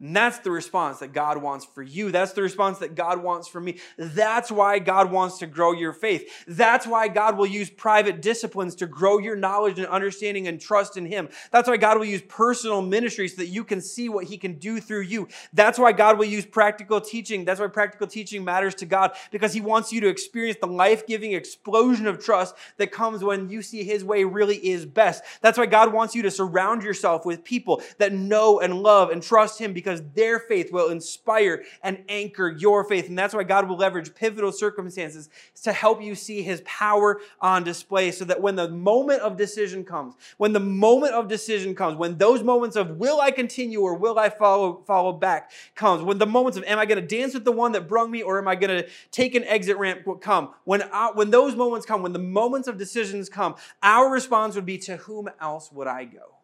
And 0.00 0.16
that's 0.16 0.38
the 0.38 0.50
response 0.50 1.00
that 1.00 1.12
God 1.12 1.42
wants 1.42 1.66
for 1.66 1.82
you. 1.82 2.10
That's 2.10 2.32
the 2.32 2.40
response 2.40 2.78
that 2.78 2.94
God 2.94 3.22
wants 3.22 3.48
for 3.48 3.60
me. 3.60 3.78
That's 3.98 4.50
why 4.50 4.78
God 4.78 5.10
wants 5.10 5.38
to 5.38 5.46
grow 5.46 5.72
your 5.72 5.92
faith. 5.92 6.26
That's 6.48 6.86
why 6.86 7.08
God 7.08 7.36
will 7.36 7.46
use 7.46 7.68
private 7.68 8.22
disciplines 8.22 8.74
to 8.76 8.86
grow 8.86 9.18
your 9.18 9.36
knowledge 9.36 9.78
and 9.78 9.86
understanding 9.86 10.48
and 10.48 10.58
trust 10.58 10.96
in 10.96 11.04
Him. 11.04 11.28
That's 11.50 11.68
why 11.68 11.76
God 11.76 11.98
will 11.98 12.06
use 12.06 12.22
personal 12.22 12.80
ministry 12.80 13.28
so 13.28 13.36
that 13.36 13.48
you 13.48 13.62
can 13.62 13.82
see 13.82 14.08
what 14.08 14.24
He 14.24 14.38
can 14.38 14.54
do 14.54 14.80
through 14.80 15.02
you. 15.02 15.28
That's 15.52 15.78
why 15.78 15.92
God 15.92 16.18
will 16.18 16.24
use 16.24 16.46
practical 16.46 17.02
teaching. 17.02 17.44
That's 17.44 17.60
why 17.60 17.66
practical 17.66 18.06
teaching 18.06 18.42
matters 18.42 18.74
to 18.76 18.86
God 18.86 19.12
because 19.30 19.52
He 19.52 19.60
wants 19.60 19.92
you 19.92 20.00
to 20.00 20.08
experience 20.08 20.58
the 20.62 20.66
life 20.66 21.06
giving 21.06 21.32
explosion 21.32 22.06
of 22.06 22.24
trust 22.24 22.54
that 22.78 22.90
comes 22.90 23.22
when 23.22 23.50
you 23.50 23.60
see 23.60 23.84
His 23.84 24.02
way 24.02 24.24
really 24.24 24.56
is 24.56 24.86
best. 24.86 25.22
That's 25.42 25.58
why 25.58 25.66
God 25.66 25.92
wants 25.92 26.14
you 26.14 26.22
to 26.22 26.30
surround 26.30 26.84
yourself 26.84 27.26
with 27.26 27.44
people 27.44 27.82
that 27.98 28.14
know 28.14 28.60
and 28.60 28.82
love 28.82 29.10
and 29.10 29.22
trust 29.22 29.60
Him 29.60 29.74
because 29.74 29.89
because 29.90 30.12
their 30.14 30.38
faith 30.38 30.72
will 30.72 30.90
inspire 30.90 31.64
and 31.82 32.04
anchor 32.08 32.50
your 32.50 32.84
faith. 32.84 33.08
And 33.08 33.18
that's 33.18 33.34
why 33.34 33.42
God 33.42 33.68
will 33.68 33.76
leverage 33.76 34.14
pivotal 34.14 34.52
circumstances 34.52 35.28
to 35.62 35.72
help 35.72 36.02
you 36.02 36.14
see 36.14 36.42
his 36.42 36.62
power 36.64 37.20
on 37.40 37.64
display 37.64 38.10
so 38.10 38.24
that 38.26 38.40
when 38.40 38.56
the 38.56 38.68
moment 38.68 39.20
of 39.22 39.36
decision 39.36 39.84
comes, 39.84 40.14
when 40.36 40.52
the 40.52 40.60
moment 40.60 41.14
of 41.14 41.28
decision 41.28 41.74
comes, 41.74 41.96
when 41.96 42.18
those 42.18 42.42
moments 42.42 42.76
of 42.76 42.98
will 42.98 43.20
I 43.20 43.30
continue 43.30 43.80
or 43.80 43.94
will 43.94 44.18
I 44.18 44.28
follow, 44.28 44.82
follow 44.86 45.12
back 45.12 45.50
comes, 45.74 46.02
when 46.02 46.18
the 46.18 46.26
moments 46.26 46.56
of 46.56 46.64
am 46.64 46.78
I 46.78 46.86
going 46.86 47.00
to 47.00 47.16
dance 47.16 47.34
with 47.34 47.44
the 47.44 47.52
one 47.52 47.72
that 47.72 47.88
brung 47.88 48.10
me 48.10 48.22
or 48.22 48.38
am 48.38 48.48
I 48.48 48.54
going 48.54 48.82
to 48.82 48.88
take 49.10 49.34
an 49.34 49.44
exit 49.44 49.76
ramp 49.76 50.06
come, 50.20 50.50
when, 50.64 50.82
I, 50.92 51.10
when 51.14 51.30
those 51.30 51.56
moments 51.56 51.86
come, 51.86 52.02
when 52.02 52.12
the 52.12 52.18
moments 52.18 52.68
of 52.68 52.78
decisions 52.78 53.28
come, 53.28 53.56
our 53.82 54.10
response 54.10 54.54
would 54.54 54.66
be 54.66 54.78
to 54.78 54.96
whom 54.98 55.28
else 55.40 55.72
would 55.72 55.86
I 55.86 56.04
go? 56.04 56.39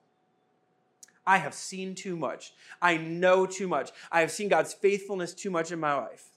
I 1.26 1.38
have 1.38 1.54
seen 1.54 1.94
too 1.94 2.16
much. 2.16 2.52
I 2.80 2.96
know 2.96 3.46
too 3.46 3.66
much. 3.66 3.90
I 4.12 4.20
have 4.20 4.30
seen 4.30 4.48
God's 4.48 4.72
faithfulness 4.72 5.34
too 5.34 5.50
much 5.50 5.72
in 5.72 5.80
my 5.80 5.94
life 5.94 6.30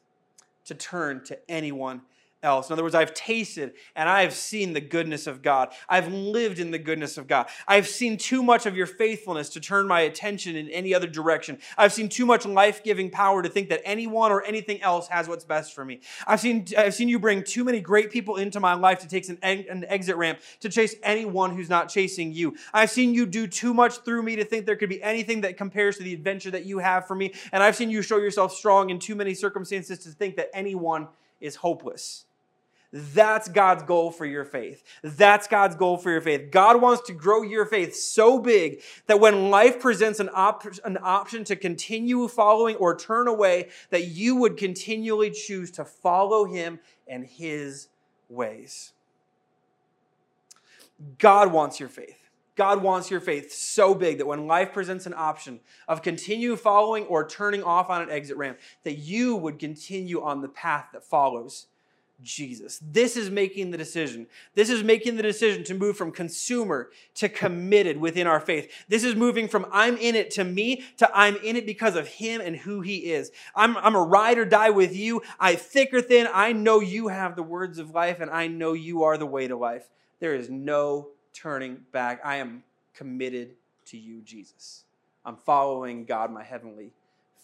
to 0.66 0.76
turn 0.76 1.24
to 1.26 1.38
anyone 1.50 2.02
else. 2.42 2.70
In 2.70 2.74
other 2.74 2.84
words, 2.84 2.96
I've 2.96 3.14
tasted 3.14 3.74
and 3.96 4.08
I 4.08 4.22
have 4.22 4.34
seen 4.34 4.74
the 4.74 4.82
goodness 4.82 5.28
of 5.28 5.42
God. 5.42 5.74
I've 5.88 6.12
lived 6.12 6.60
in 6.60 6.72
the 6.72 6.80
goodness 6.80 7.18
of 7.18 7.28
God. 7.28 7.48
I've 7.68 7.88
seen 7.88 8.18
too 8.18 8.42
much 8.42 8.66
of 8.66 8.76
your 8.78 8.86
faithfulness 8.86 9.50
to 9.50 9.60
turn 9.60 9.88
my 9.88 10.02
attention 10.02 10.56
in 10.56 10.70
any 10.70 10.94
other 10.94 11.08
direction. 11.08 11.60
I've 11.78 11.92
seen 11.92 12.08
too 12.08 12.26
much 12.26 12.46
life 12.46 12.84
giving 12.84 13.10
power 13.10 13.44
to 13.44 13.50
think 13.50 13.70
that 13.70 13.82
anyone 13.84 14.32
or 14.32 14.44
anything 14.44 14.82
else 14.82 15.08
has 15.10 15.28
what's 15.28 15.44
best 15.44 15.74
for 15.74 15.84
me. 15.84 16.00
I've 16.26 16.40
seen, 16.40 16.66
I've 16.78 16.94
seen 16.94 17.10
you 17.10 17.20
bring 17.20 17.44
too 17.44 17.64
many 17.64 17.82
great 17.82 18.12
people 18.12 18.38
into 18.38 18.60
my 18.60 18.74
life 18.74 19.00
to 19.00 19.08
take 19.08 19.28
an, 19.28 19.38
an 19.44 19.86
exit 19.90 20.16
ramp 20.16 20.40
to 20.62 20.70
chase 20.70 20.96
anyone 21.04 21.56
who's 21.56 21.70
not 21.70 21.90
chasing 21.90 22.32
you. 22.32 22.56
I've 22.74 22.90
seen 22.90 23.14
you 23.14 23.26
do 23.26 23.48
too 23.48 23.74
much 23.74 23.98
through 24.00 24.24
me 24.24 24.38
to 24.38 24.46
think 24.46 24.66
there 24.66 24.78
could 24.78 24.90
be 24.90 25.04
anything 25.04 25.42
that 25.42 25.58
compares 25.58 25.98
to 25.98 26.04
the 26.04 26.14
adventure 26.14 26.52
that 26.52 26.66
you 26.66 26.80
have 26.80 27.06
for 27.06 27.16
me. 27.16 27.34
And 27.52 27.62
I've 27.62 27.76
seen 27.76 27.90
you 27.90 28.02
show 28.02 28.18
yourself 28.18 28.54
strong 28.54 28.90
in 28.90 29.00
too 29.00 29.16
many 29.16 29.34
circumstances 29.34 30.00
to 30.00 30.10
think 30.10 30.38
that 30.38 30.50
anyone 30.54 31.10
is 31.40 31.56
hopeless. 31.56 32.26
That's 32.92 33.48
God's 33.48 33.84
goal 33.84 34.10
for 34.10 34.26
your 34.26 34.46
faith. 34.46 34.84
That's 35.04 35.48
God's 35.48 35.76
goal 35.76 35.98
for 35.98 36.10
your 36.10 36.22
faith. 36.22 36.50
God 36.50 36.82
wants 36.82 37.04
to 37.04 37.14
grow 37.14 37.44
your 37.44 37.66
faith 37.66 37.96
so 37.96 38.40
big 38.40 38.82
that 39.06 39.20
when 39.20 39.52
life 39.52 39.80
presents 39.80 40.20
an, 40.20 40.30
op- 40.34 40.66
an 40.84 40.98
option 41.04 41.44
to 41.46 41.56
continue 41.56 42.28
following 42.28 42.76
or 42.78 42.98
turn 42.98 43.28
away, 43.28 43.70
that 43.92 44.08
you 44.08 44.38
would 44.38 44.58
continually 44.58 45.30
choose 45.30 45.70
to 45.72 45.86
follow 45.86 46.46
Him 46.46 46.80
and 47.08 47.26
His 47.26 47.90
ways. 48.28 48.94
God 51.20 51.52
wants 51.52 51.80
your 51.80 51.90
faith. 51.90 52.18
God 52.56 52.82
wants 52.84 53.10
your 53.10 53.22
faith 53.22 53.54
so 53.54 53.96
big 53.96 54.18
that 54.18 54.28
when 54.28 54.48
life 54.48 54.74
presents 54.74 55.06
an 55.06 55.14
option 55.16 55.62
of 55.88 56.02
continue 56.02 56.58
following 56.58 57.06
or 57.06 57.26
turning 57.26 57.64
off 57.64 57.90
on 57.90 58.02
an 58.02 58.10
exit 58.10 58.36
ramp, 58.36 58.60
that 58.84 58.98
you 58.98 59.36
would 59.36 59.60
continue 59.60 60.22
on 60.22 60.42
the 60.42 60.50
path 60.50 60.88
that 60.92 61.06
follows 61.06 61.68
Jesus. 62.24 62.80
This 62.82 63.16
is 63.16 63.30
making 63.30 63.72
the 63.72 63.78
decision. 63.78 64.28
This 64.54 64.70
is 64.70 64.84
making 64.84 65.16
the 65.16 65.24
decision 65.24 65.64
to 65.66 65.74
move 65.74 65.98
from 65.98 66.12
consumer 66.12 66.90
to 67.16 67.30
committed 67.30 67.98
within 67.98 68.28
our 68.28 68.40
faith. 68.40 68.72
This 68.88 69.04
is 69.04 69.16
moving 69.16 69.48
from 69.48 69.66
I'm 69.72 69.98
in 69.98 70.16
it 70.16 70.32
to 70.32 70.44
me 70.44 70.84
to 70.98 71.10
I'm 71.14 71.38
in 71.38 71.56
it 71.56 71.66
because 71.66 71.96
of 71.96 72.08
him 72.08 72.42
and 72.42 72.56
who 72.56 72.82
he 72.82 73.12
is. 73.12 73.32
I'm, 73.56 73.78
I'm 73.78 73.96
a 73.96 74.04
ride 74.04 74.38
or 74.38 74.46
die 74.46 74.70
with 74.70 74.96
you. 74.96 75.22
I 75.40 75.56
thick 75.56 75.94
or 75.94 76.02
thin. 76.02 76.28
I 76.34 76.52
know 76.52 76.80
you 76.80 77.08
have 77.08 77.36
the 77.36 77.44
words 77.44 77.80
of 77.80 77.92
life 77.92 78.20
and 78.20 78.30
I 78.30 78.48
know 78.48 78.74
you 78.74 79.04
are 79.04 79.18
the 79.18 79.26
way 79.26 79.48
to 79.48 79.56
life. 79.56 79.90
There 80.20 80.36
is 80.36 80.50
no 80.50 81.10
turning 81.34 81.80
back. 81.92 82.22
I 82.24 82.38
am 82.38 82.64
committed 82.94 83.56
to 83.86 83.98
you, 83.98 84.22
Jesus. 84.22 84.84
I'm 85.26 85.38
following 85.38 86.06
God, 86.06 86.32
my 86.32 86.44
heavenly 86.44 86.92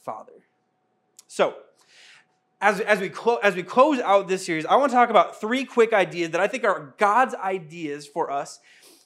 Father. 0.03 0.33
So, 1.27 1.55
as, 2.61 2.79
as, 2.79 2.99
we 2.99 3.09
clo- 3.09 3.37
as 3.37 3.55
we 3.55 3.63
close 3.63 3.99
out 3.99 4.27
this 4.27 4.45
series, 4.45 4.65
I 4.65 4.75
want 4.75 4.91
to 4.91 4.95
talk 4.95 5.09
about 5.09 5.39
three 5.39 5.65
quick 5.65 5.93
ideas 5.93 6.31
that 6.31 6.41
I 6.41 6.47
think 6.47 6.63
are 6.63 6.95
God's 6.97 7.35
ideas 7.35 8.07
for 8.07 8.31
us. 8.31 8.59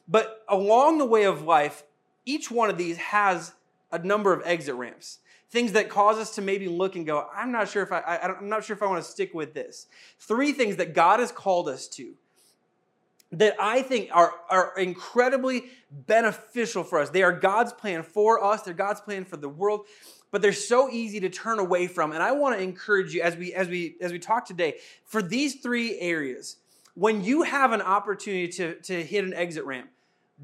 But 0.07 0.43
along 0.47 0.97
the 0.97 1.05
way 1.05 1.23
of 1.23 1.43
life, 1.43 1.83
each 2.25 2.49
one 2.51 2.69
of 2.69 2.77
these 2.77 2.97
has 2.97 3.53
a 3.91 3.99
number 3.99 4.33
of 4.33 4.41
exit 4.45 4.75
ramps. 4.75 5.19
Things 5.51 5.71
that 5.71 5.89
cause 5.89 6.17
us 6.17 6.35
to 6.35 6.41
maybe 6.41 6.67
look 6.67 6.95
and 6.95 7.05
go, 7.05 7.27
I'm 7.35 7.51
not 7.51 7.69
sure 7.69 7.81
if 7.81 7.91
I, 7.91 7.99
I 7.99 8.38
I'm 8.38 8.49
not 8.49 8.63
sure 8.63 8.75
if 8.75 8.83
I 8.83 8.85
want 8.85 9.03
to 9.03 9.09
stick 9.09 9.33
with 9.33 9.53
this. 9.53 9.88
Three 10.19 10.51
things 10.51 10.75
that 10.75 10.93
God 10.93 11.19
has 11.19 11.31
called 11.31 11.67
us 11.67 11.88
to 11.89 12.13
that 13.31 13.55
I 13.59 13.81
think 13.81 14.09
are, 14.12 14.33
are 14.49 14.73
incredibly 14.77 15.65
beneficial 15.91 16.83
for 16.83 16.99
us. 16.99 17.09
They 17.09 17.23
are 17.23 17.31
God's 17.31 17.73
plan 17.73 18.03
for 18.03 18.43
us, 18.43 18.62
they're 18.62 18.73
God's 18.73 19.01
plan 19.01 19.25
for 19.25 19.38
the 19.38 19.49
world 19.49 19.85
but 20.31 20.41
they're 20.41 20.53
so 20.53 20.89
easy 20.89 21.19
to 21.19 21.29
turn 21.29 21.59
away 21.59 21.87
from. 21.87 22.11
And 22.11 22.21
I 22.21 22.31
want 22.31 22.57
to 22.57 22.63
encourage 22.63 23.13
you 23.13 23.21
as 23.21 23.35
we 23.35 23.53
as 23.53 23.67
we 23.67 23.95
as 24.01 24.11
we 24.11 24.19
talk 24.19 24.45
today 24.45 24.75
for 25.05 25.21
these 25.21 25.55
three 25.55 25.99
areas. 25.99 26.57
When 26.95 27.23
you 27.23 27.43
have 27.43 27.71
an 27.71 27.81
opportunity 27.81 28.49
to, 28.49 28.75
to 28.75 29.03
hit 29.03 29.23
an 29.23 29.33
exit 29.33 29.63
ramp, 29.63 29.89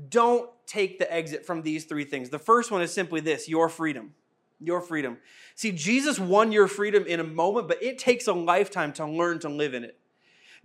don't 0.10 0.50
take 0.66 1.00
the 1.00 1.14
exit 1.14 1.46
from 1.46 1.62
these 1.62 1.86
three 1.86 2.06
things. 2.06 2.30
The 2.30 2.40
first 2.40 2.72
one 2.72 2.82
is 2.82 2.94
simply 2.94 3.20
this 3.20 3.50
your 3.50 3.70
freedom. 3.70 4.14
Your 4.62 4.80
freedom. 4.80 5.18
See, 5.56 5.74
Jesus 5.74 6.18
won 6.18 6.52
your 6.52 6.68
freedom 6.68 7.06
in 7.06 7.20
a 7.20 7.26
moment, 7.26 7.68
but 7.68 7.84
it 7.84 7.98
takes 7.98 8.28
a 8.28 8.34
lifetime 8.34 8.94
to 8.94 9.06
learn 9.06 9.40
to 9.40 9.50
live 9.50 9.74
in 9.74 9.84
it. 9.84 10.00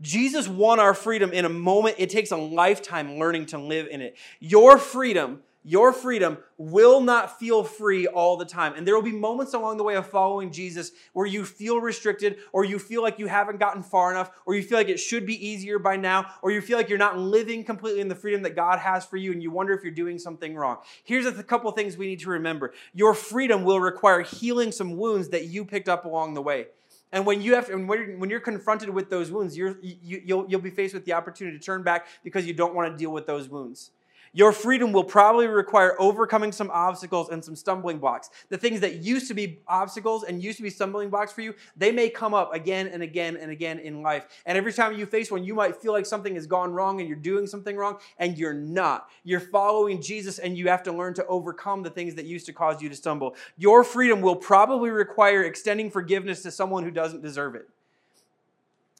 Jesus 0.00 0.48
won 0.48 0.80
our 0.80 0.94
freedom 0.94 1.32
in 1.32 1.44
a 1.44 1.48
moment. 1.48 1.96
It 1.98 2.08
takes 2.08 2.30
a 2.30 2.36
lifetime 2.36 3.18
learning 3.18 3.46
to 3.46 3.58
live 3.58 3.88
in 3.88 4.00
it. 4.00 4.16
Your 4.38 4.78
freedom 4.78 5.42
your 5.62 5.92
freedom 5.92 6.38
will 6.56 7.00
not 7.00 7.38
feel 7.38 7.62
free 7.64 8.06
all 8.06 8.36
the 8.36 8.44
time. 8.44 8.74
And 8.74 8.86
there 8.86 8.94
will 8.94 9.02
be 9.02 9.12
moments 9.12 9.52
along 9.52 9.76
the 9.76 9.84
way 9.84 9.94
of 9.94 10.06
following 10.06 10.50
Jesus 10.50 10.92
where 11.12 11.26
you 11.26 11.44
feel 11.44 11.80
restricted, 11.80 12.38
or 12.52 12.64
you 12.64 12.78
feel 12.78 13.02
like 13.02 13.18
you 13.18 13.26
haven't 13.26 13.58
gotten 13.58 13.82
far 13.82 14.10
enough, 14.10 14.30
or 14.46 14.54
you 14.54 14.62
feel 14.62 14.78
like 14.78 14.88
it 14.88 14.98
should 14.98 15.26
be 15.26 15.46
easier 15.46 15.78
by 15.78 15.96
now, 15.96 16.26
or 16.42 16.50
you 16.50 16.60
feel 16.60 16.78
like 16.78 16.88
you're 16.88 16.98
not 16.98 17.18
living 17.18 17.62
completely 17.64 18.00
in 18.00 18.08
the 18.08 18.14
freedom 18.14 18.42
that 18.42 18.56
God 18.56 18.78
has 18.78 19.04
for 19.04 19.16
you, 19.16 19.32
and 19.32 19.42
you 19.42 19.50
wonder 19.50 19.74
if 19.74 19.82
you're 19.82 19.92
doing 19.92 20.18
something 20.18 20.54
wrong. 20.54 20.78
Here's 21.04 21.26
a 21.26 21.42
couple 21.42 21.70
things 21.72 21.96
we 21.96 22.06
need 22.06 22.20
to 22.20 22.30
remember 22.30 22.72
your 22.94 23.14
freedom 23.14 23.64
will 23.64 23.80
require 23.80 24.22
healing 24.22 24.72
some 24.72 24.96
wounds 24.96 25.28
that 25.28 25.46
you 25.46 25.64
picked 25.64 25.88
up 25.88 26.04
along 26.04 26.34
the 26.34 26.42
way. 26.42 26.66
And 27.12 27.26
when 27.26 27.42
you 27.42 27.54
have 27.54 27.66
to, 27.66 27.72
you're, 27.72 28.16
when 28.18 28.30
you're 28.30 28.40
confronted 28.40 28.88
with 28.88 29.10
those 29.10 29.30
wounds, 29.30 29.56
you're, 29.56 29.76
you, 29.82 30.22
you'll, 30.24 30.46
you'll 30.48 30.60
be 30.60 30.70
faced 30.70 30.94
with 30.94 31.04
the 31.04 31.12
opportunity 31.12 31.58
to 31.58 31.64
turn 31.64 31.82
back 31.82 32.06
because 32.22 32.46
you 32.46 32.54
don't 32.54 32.74
want 32.74 32.92
to 32.92 32.96
deal 32.96 33.10
with 33.10 33.26
those 33.26 33.48
wounds. 33.48 33.90
Your 34.32 34.52
freedom 34.52 34.92
will 34.92 35.04
probably 35.04 35.48
require 35.48 36.00
overcoming 36.00 36.52
some 36.52 36.70
obstacles 36.72 37.30
and 37.30 37.44
some 37.44 37.56
stumbling 37.56 37.98
blocks. 37.98 38.30
The 38.48 38.56
things 38.56 38.80
that 38.80 38.96
used 38.96 39.26
to 39.28 39.34
be 39.34 39.58
obstacles 39.66 40.22
and 40.22 40.40
used 40.40 40.58
to 40.58 40.62
be 40.62 40.70
stumbling 40.70 41.10
blocks 41.10 41.32
for 41.32 41.40
you, 41.40 41.54
they 41.76 41.90
may 41.90 42.08
come 42.08 42.32
up 42.32 42.54
again 42.54 42.86
and 42.86 43.02
again 43.02 43.36
and 43.36 43.50
again 43.50 43.80
in 43.80 44.02
life. 44.02 44.26
And 44.46 44.56
every 44.56 44.72
time 44.72 44.96
you 44.96 45.04
face 45.04 45.32
one, 45.32 45.42
you 45.42 45.54
might 45.54 45.76
feel 45.76 45.92
like 45.92 46.06
something 46.06 46.36
has 46.36 46.46
gone 46.46 46.72
wrong 46.72 47.00
and 47.00 47.08
you're 47.08 47.18
doing 47.18 47.48
something 47.48 47.76
wrong, 47.76 47.98
and 48.18 48.38
you're 48.38 48.54
not. 48.54 49.08
You're 49.24 49.40
following 49.40 50.00
Jesus 50.00 50.38
and 50.38 50.56
you 50.56 50.68
have 50.68 50.84
to 50.84 50.92
learn 50.92 51.14
to 51.14 51.26
overcome 51.26 51.82
the 51.82 51.90
things 51.90 52.14
that 52.14 52.24
used 52.24 52.46
to 52.46 52.52
cause 52.52 52.80
you 52.80 52.88
to 52.88 52.96
stumble. 52.96 53.34
Your 53.58 53.82
freedom 53.82 54.20
will 54.20 54.36
probably 54.36 54.90
require 54.90 55.42
extending 55.42 55.90
forgiveness 55.90 56.42
to 56.42 56.52
someone 56.52 56.84
who 56.84 56.92
doesn't 56.92 57.22
deserve 57.22 57.56
it. 57.56 57.68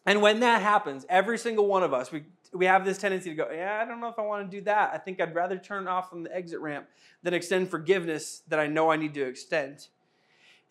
And 0.07 0.23
when 0.23 0.41
that 0.41 0.63
happens, 0.63 1.07
every 1.09 1.39
single 1.39 1.67
one 1.67 1.83
of 1.83 1.93
us, 1.93 2.11
we 2.11 2.25
we 2.53 2.67
have 2.67 2.85
this 2.85 2.99
tendency 2.99 3.31
to 3.31 3.37
go, 3.37 3.49
yeah, 3.53 3.81
I 3.81 3.85
don't 3.85 4.01
know 4.01 4.09
if 4.09 4.19
I 4.19 4.23
want 4.23 4.51
to 4.51 4.57
do 4.57 4.63
that. 4.65 4.91
I 4.93 4.99
think 4.99 5.21
I'd 5.21 5.35
rather 5.35 5.57
turn 5.57 5.87
off 5.87 6.11
from 6.11 6.25
the 6.25 6.35
exit 6.35 6.61
ramp 6.61 6.87
than 7.23 7.35
extend 7.35 7.71
forgiveness 7.71 8.43
that 8.49 8.59
I 8.59 8.67
know 8.67 8.91
I 8.91 8.97
need 8.97 9.15
to 9.15 9.23
extend. 9.23 9.87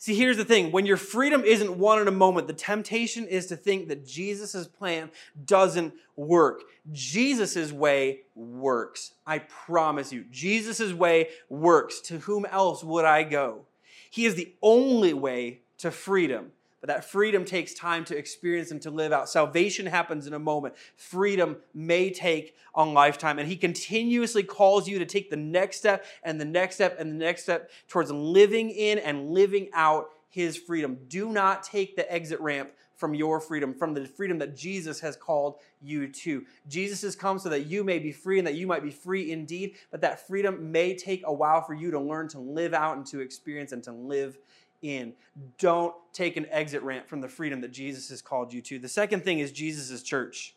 See, 0.01 0.15
here's 0.15 0.37
the 0.37 0.45
thing 0.45 0.71
when 0.71 0.85
your 0.85 0.97
freedom 0.97 1.43
isn't 1.43 1.77
won 1.77 2.01
in 2.01 2.07
a 2.07 2.11
moment, 2.11 2.47
the 2.47 2.53
temptation 2.53 3.27
is 3.27 3.47
to 3.47 3.57
think 3.57 3.89
that 3.89 4.07
Jesus' 4.07 4.65
plan 4.65 5.11
doesn't 5.45 5.93
work. 6.15 6.63
Jesus' 6.91 7.73
way 7.73 8.21
works. 8.33 9.11
I 9.27 9.39
promise 9.39 10.13
you. 10.13 10.23
Jesus' 10.31 10.93
way 10.93 11.29
works. 11.49 11.99
To 12.01 12.19
whom 12.19 12.45
else 12.45 12.81
would 12.81 13.03
I 13.03 13.23
go? 13.23 13.65
He 14.09 14.25
is 14.25 14.35
the 14.35 14.53
only 14.61 15.13
way 15.13 15.59
to 15.79 15.91
freedom. 15.91 16.53
But 16.81 16.87
that 16.87 17.05
freedom 17.05 17.43
takes 17.43 17.73
time 17.73 18.05
to 18.05 18.17
experience 18.17 18.71
and 18.71 18.81
to 18.83 18.91
live 18.91 19.11
out. 19.11 19.29
Salvation 19.29 19.85
happens 19.85 20.27
in 20.27 20.33
a 20.33 20.39
moment. 20.39 20.75
Freedom 20.95 21.57
may 21.73 22.09
take 22.09 22.55
a 22.73 22.85
lifetime. 22.85 23.37
And 23.37 23.47
He 23.47 23.57
continuously 23.57 24.43
calls 24.43 24.87
you 24.87 24.99
to 24.99 25.05
take 25.05 25.29
the 25.29 25.37
next 25.37 25.77
step 25.77 26.05
and 26.23 26.39
the 26.39 26.45
next 26.45 26.75
step 26.75 26.97
and 26.99 27.11
the 27.11 27.25
next 27.25 27.43
step 27.43 27.69
towards 27.87 28.11
living 28.11 28.69
in 28.69 28.97
and 28.99 29.29
living 29.31 29.69
out 29.73 30.09
His 30.29 30.55
freedom. 30.55 30.97
Do 31.09 31.29
not 31.29 31.63
take 31.63 31.95
the 31.95 32.11
exit 32.11 32.39
ramp 32.39 32.71
from 32.99 33.13
your 33.13 33.39
freedom, 33.39 33.73
from 33.73 33.93
the 33.93 34.05
freedom 34.05 34.37
that 34.39 34.57
Jesus 34.57 34.99
has 34.99 35.15
called 35.15 35.55
you 35.81 36.09
to. 36.09 36.45
Jesus 36.67 37.01
has 37.01 37.15
come 37.15 37.39
so 37.39 37.47
that 37.47 37.65
you 37.65 37.83
may 37.83 37.97
be 37.97 38.11
free 38.11 38.37
and 38.37 38.45
that 38.45 38.55
you 38.55 38.67
might 38.67 38.83
be 38.83 38.91
free 38.91 39.31
indeed, 39.31 39.75
but 39.89 40.01
that 40.01 40.27
freedom 40.27 40.69
may 40.71 40.93
take 40.95 41.23
a 41.25 41.33
while 41.33 41.61
for 41.61 41.73
you 41.73 41.91
to 41.91 41.99
learn 41.99 42.27
to 42.29 42.39
live 42.39 42.73
out 42.73 42.97
and 42.97 43.05
to 43.07 43.21
experience 43.21 43.71
and 43.71 43.81
to 43.85 43.93
live 43.93 44.37
in. 44.81 45.13
Don't 45.57 45.95
take 46.13 46.37
an 46.37 46.45
exit 46.49 46.81
ramp 46.83 47.07
from 47.07 47.21
the 47.21 47.27
freedom 47.27 47.61
that 47.61 47.71
Jesus 47.71 48.09
has 48.09 48.21
called 48.21 48.53
you 48.53 48.61
to. 48.63 48.79
The 48.79 48.89
second 48.89 49.23
thing 49.23 49.39
is 49.39 49.51
Jesus' 49.51 50.01
church. 50.01 50.55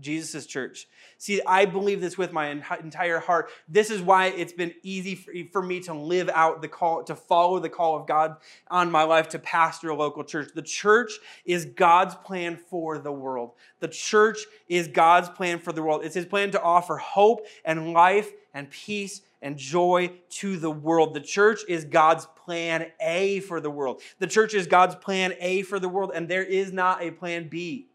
Jesus' 0.00 0.46
church. 0.46 0.88
See, 1.18 1.40
I 1.46 1.66
believe 1.66 2.00
this 2.00 2.16
with 2.16 2.32
my 2.32 2.48
entire 2.48 3.18
heart. 3.18 3.50
This 3.68 3.90
is 3.90 4.00
why 4.00 4.26
it's 4.28 4.52
been 4.52 4.72
easy 4.82 5.14
for 5.52 5.62
me 5.62 5.80
to 5.80 5.94
live 5.94 6.30
out 6.30 6.62
the 6.62 6.68
call, 6.68 7.04
to 7.04 7.14
follow 7.14 7.58
the 7.58 7.68
call 7.68 7.96
of 7.96 8.06
God 8.06 8.36
on 8.70 8.90
my 8.90 9.02
life 9.02 9.28
to 9.30 9.38
pastor 9.38 9.90
a 9.90 9.94
local 9.94 10.24
church. 10.24 10.48
The 10.54 10.62
church 10.62 11.12
is 11.44 11.66
God's 11.66 12.14
plan 12.14 12.56
for 12.56 12.98
the 12.98 13.12
world. 13.12 13.52
The 13.80 13.88
church 13.88 14.38
is 14.68 14.88
God's 14.88 15.28
plan 15.28 15.58
for 15.58 15.72
the 15.72 15.82
world. 15.82 16.04
It's 16.04 16.14
His 16.14 16.26
plan 16.26 16.50
to 16.52 16.62
offer 16.62 16.96
hope 16.96 17.46
and 17.64 17.92
life 17.92 18.32
and 18.54 18.70
peace 18.70 19.20
and 19.42 19.58
joy 19.58 20.10
to 20.30 20.56
the 20.56 20.70
world. 20.70 21.12
The 21.12 21.20
church 21.20 21.60
is 21.68 21.84
God's 21.84 22.26
plan 22.44 22.86
A 23.00 23.40
for 23.40 23.60
the 23.60 23.70
world. 23.70 24.00
The 24.18 24.26
church 24.26 24.54
is 24.54 24.66
God's 24.66 24.94
plan 24.94 25.34
A 25.40 25.62
for 25.62 25.78
the 25.78 25.88
world, 25.88 26.12
and 26.14 26.28
there 26.28 26.44
is 26.44 26.72
not 26.72 27.02
a 27.02 27.10
plan 27.10 27.48
B. 27.48 27.88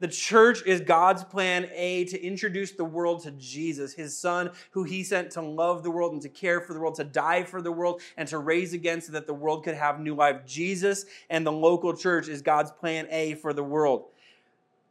The 0.00 0.08
church 0.08 0.66
is 0.66 0.80
God's 0.80 1.24
plan 1.24 1.68
A 1.72 2.04
to 2.06 2.20
introduce 2.20 2.72
the 2.72 2.84
world 2.84 3.22
to 3.22 3.30
Jesus, 3.32 3.94
his 3.94 4.16
son, 4.16 4.50
who 4.72 4.82
he 4.84 5.04
sent 5.04 5.30
to 5.32 5.40
love 5.40 5.82
the 5.82 5.90
world 5.90 6.12
and 6.12 6.22
to 6.22 6.28
care 6.28 6.60
for 6.60 6.74
the 6.74 6.80
world, 6.80 6.96
to 6.96 7.04
die 7.04 7.44
for 7.44 7.62
the 7.62 7.72
world, 7.72 8.02
and 8.16 8.28
to 8.28 8.38
raise 8.38 8.72
again 8.72 9.00
so 9.00 9.12
that 9.12 9.26
the 9.26 9.34
world 9.34 9.64
could 9.64 9.76
have 9.76 10.00
new 10.00 10.14
life. 10.14 10.44
Jesus 10.46 11.06
and 11.30 11.46
the 11.46 11.52
local 11.52 11.96
church 11.96 12.28
is 12.28 12.42
God's 12.42 12.70
plan 12.72 13.06
A 13.10 13.34
for 13.36 13.52
the 13.52 13.62
world. 13.62 14.06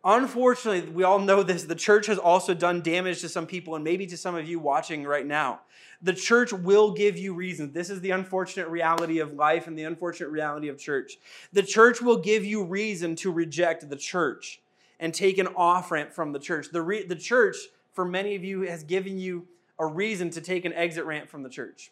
Unfortunately, 0.06 0.92
we 0.92 1.04
all 1.04 1.20
know 1.20 1.44
this. 1.44 1.64
The 1.64 1.76
church 1.76 2.08
has 2.08 2.18
also 2.18 2.54
done 2.54 2.82
damage 2.82 3.22
to 3.22 3.30
some 3.30 3.46
people, 3.46 3.76
and 3.76 3.84
maybe 3.84 4.06
to 4.08 4.18
some 4.18 4.36
of 4.36 4.48
you 4.48 4.60
watching 4.60 5.04
right 5.04 5.26
now. 5.26 5.62
The 6.04 6.14
church 6.14 6.52
will 6.52 6.92
give 6.92 7.18
you 7.18 7.34
reasons. 7.34 7.74
This 7.74 7.90
is 7.90 8.02
the 8.02 8.12
unfortunate 8.12 8.68
reality 8.68 9.20
of 9.20 9.34
life 9.34 9.68
and 9.68 9.80
the 9.80 9.84
unfortunate 9.84 10.30
reality 10.30 10.68
of 10.68 10.78
church. 10.78 11.18
The 11.54 11.64
church 11.64 12.02
will 12.02 12.18
give 12.18 12.44
you 12.44 12.64
reason 12.64 13.16
to 13.18 13.32
reject 13.32 13.90
the 13.90 13.96
church 13.96 14.62
and 15.00 15.14
take 15.14 15.38
an 15.38 15.48
off 15.56 15.92
ramp 15.92 16.14
from 16.14 16.34
the 16.34 16.40
church. 16.40 16.68
The, 16.72 16.82
re- 16.82 17.06
the 17.06 17.16
church, 17.16 17.56
for 17.94 18.04
many 18.04 18.36
of 18.36 18.44
you, 18.44 18.62
has 18.62 18.84
given 18.84 19.18
you 19.18 19.48
a 19.80 19.86
reason 19.86 20.30
to 20.32 20.42
take 20.42 20.66
an 20.66 20.74
exit 20.74 21.06
ramp 21.06 21.30
from 21.30 21.42
the 21.42 21.50
church 21.50 21.90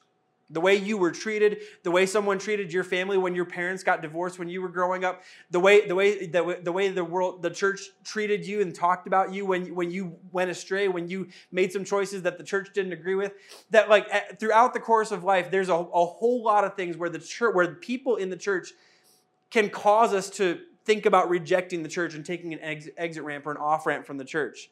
the 0.51 0.61
way 0.61 0.75
you 0.75 0.97
were 0.97 1.11
treated, 1.11 1.59
the 1.83 1.91
way 1.91 2.05
someone 2.05 2.37
treated 2.37 2.73
your 2.73 2.83
family 2.83 3.17
when 3.17 3.33
your 3.33 3.45
parents 3.45 3.83
got 3.83 4.01
divorced 4.01 4.37
when 4.37 4.49
you 4.49 4.61
were 4.61 4.69
growing 4.69 5.05
up, 5.05 5.23
the 5.49 5.59
way 5.59 5.87
the 5.87 5.95
way 5.95 6.27
the, 6.27 6.59
the 6.61 6.71
way 6.71 6.89
the 6.89 7.03
world 7.03 7.41
the 7.41 7.49
church 7.49 7.81
treated 8.03 8.45
you 8.45 8.61
and 8.61 8.75
talked 8.75 9.07
about 9.07 9.33
you 9.33 9.45
when 9.45 9.73
when 9.73 9.89
you 9.91 10.15
went 10.31 10.51
astray, 10.51 10.87
when 10.87 11.07
you 11.07 11.27
made 11.51 11.71
some 11.71 11.83
choices 11.83 12.21
that 12.23 12.37
the 12.37 12.43
church 12.43 12.69
didn't 12.73 12.93
agree 12.93 13.15
with, 13.15 13.33
that 13.69 13.89
like 13.89 14.39
throughout 14.39 14.73
the 14.73 14.79
course 14.79 15.11
of 15.11 15.23
life 15.23 15.49
there's 15.49 15.69
a, 15.69 15.75
a 15.75 16.05
whole 16.05 16.43
lot 16.43 16.63
of 16.63 16.75
things 16.75 16.97
where 16.97 17.09
the 17.09 17.19
church 17.19 17.55
where 17.55 17.75
people 17.75 18.17
in 18.17 18.29
the 18.29 18.37
church 18.37 18.73
can 19.49 19.69
cause 19.69 20.13
us 20.13 20.29
to 20.29 20.59
think 20.85 21.05
about 21.05 21.29
rejecting 21.29 21.83
the 21.83 21.89
church 21.89 22.15
and 22.15 22.25
taking 22.25 22.53
an 22.53 22.59
exit, 22.59 22.93
exit 22.97 23.23
ramp 23.23 23.45
or 23.45 23.51
an 23.51 23.57
off 23.57 23.85
ramp 23.85 24.05
from 24.05 24.17
the 24.17 24.25
church. 24.25 24.69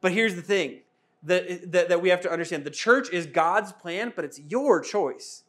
But 0.00 0.12
here's 0.12 0.34
the 0.34 0.42
thing 0.42 0.80
that, 1.24 1.88
that, 1.88 2.02
we 2.02 2.10
have 2.10 2.20
to 2.22 2.30
understand. 2.30 2.64
The 2.64 2.70
church 2.70 3.10
is 3.10 3.26
God's 3.26 3.72
plan, 3.72 4.12
but 4.14 4.24
it's 4.24 4.38
your 4.38 4.80
choice. 4.80 5.44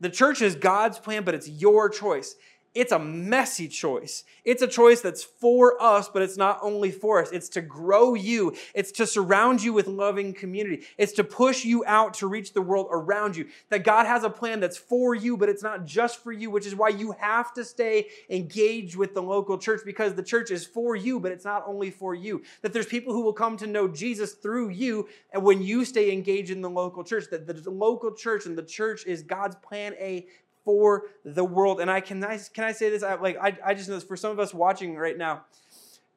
The 0.00 0.10
church 0.10 0.42
is 0.42 0.54
God's 0.54 0.98
plan, 0.98 1.24
but 1.24 1.34
it's 1.34 1.48
your 1.48 1.88
choice. 1.88 2.36
It's 2.76 2.92
a 2.92 2.98
messy 2.98 3.68
choice. 3.68 4.22
It's 4.44 4.60
a 4.60 4.68
choice 4.68 5.00
that's 5.00 5.24
for 5.24 5.82
us, 5.82 6.10
but 6.10 6.20
it's 6.20 6.36
not 6.36 6.58
only 6.60 6.90
for 6.90 7.22
us. 7.22 7.32
It's 7.32 7.48
to 7.50 7.62
grow 7.62 8.12
you, 8.14 8.54
it's 8.74 8.92
to 8.92 9.06
surround 9.06 9.62
you 9.62 9.72
with 9.72 9.86
loving 9.86 10.34
community, 10.34 10.84
it's 10.98 11.12
to 11.12 11.24
push 11.24 11.64
you 11.64 11.84
out 11.86 12.12
to 12.14 12.26
reach 12.26 12.52
the 12.52 12.60
world 12.60 12.88
around 12.90 13.34
you. 13.34 13.48
That 13.70 13.82
God 13.82 14.04
has 14.04 14.24
a 14.24 14.30
plan 14.30 14.60
that's 14.60 14.76
for 14.76 15.14
you, 15.14 15.38
but 15.38 15.48
it's 15.48 15.62
not 15.62 15.86
just 15.86 16.22
for 16.22 16.32
you, 16.32 16.50
which 16.50 16.66
is 16.66 16.74
why 16.74 16.90
you 16.90 17.12
have 17.12 17.54
to 17.54 17.64
stay 17.64 18.08
engaged 18.28 18.94
with 18.94 19.14
the 19.14 19.22
local 19.22 19.56
church 19.56 19.80
because 19.84 20.14
the 20.14 20.22
church 20.22 20.50
is 20.50 20.66
for 20.66 20.94
you, 20.94 21.18
but 21.18 21.32
it's 21.32 21.46
not 21.46 21.64
only 21.66 21.90
for 21.90 22.14
you. 22.14 22.42
That 22.60 22.74
there's 22.74 22.86
people 22.86 23.14
who 23.14 23.22
will 23.22 23.32
come 23.32 23.56
to 23.56 23.66
know 23.66 23.88
Jesus 23.88 24.34
through 24.34 24.68
you, 24.68 25.08
and 25.32 25.42
when 25.42 25.62
you 25.62 25.86
stay 25.86 26.12
engaged 26.12 26.50
in 26.50 26.60
the 26.60 26.70
local 26.70 27.02
church, 27.02 27.24
that 27.30 27.46
the 27.46 27.70
local 27.70 28.12
church 28.14 28.44
and 28.44 28.56
the 28.56 28.62
church 28.62 29.06
is 29.06 29.22
God's 29.22 29.56
plan 29.56 29.94
A 29.94 30.26
for 30.66 31.04
the 31.24 31.44
world. 31.44 31.80
And 31.80 31.90
I 31.90 32.00
can 32.00 32.22
I, 32.22 32.38
can 32.52 32.64
I 32.64 32.72
say 32.72 32.90
this? 32.90 33.02
I, 33.02 33.14
like 33.14 33.38
I, 33.40 33.56
I 33.64 33.72
just 33.72 33.88
know 33.88 33.94
this 33.94 34.04
for 34.04 34.16
some 34.16 34.32
of 34.32 34.38
us 34.38 34.52
watching 34.52 34.96
right 34.96 35.16
now. 35.16 35.44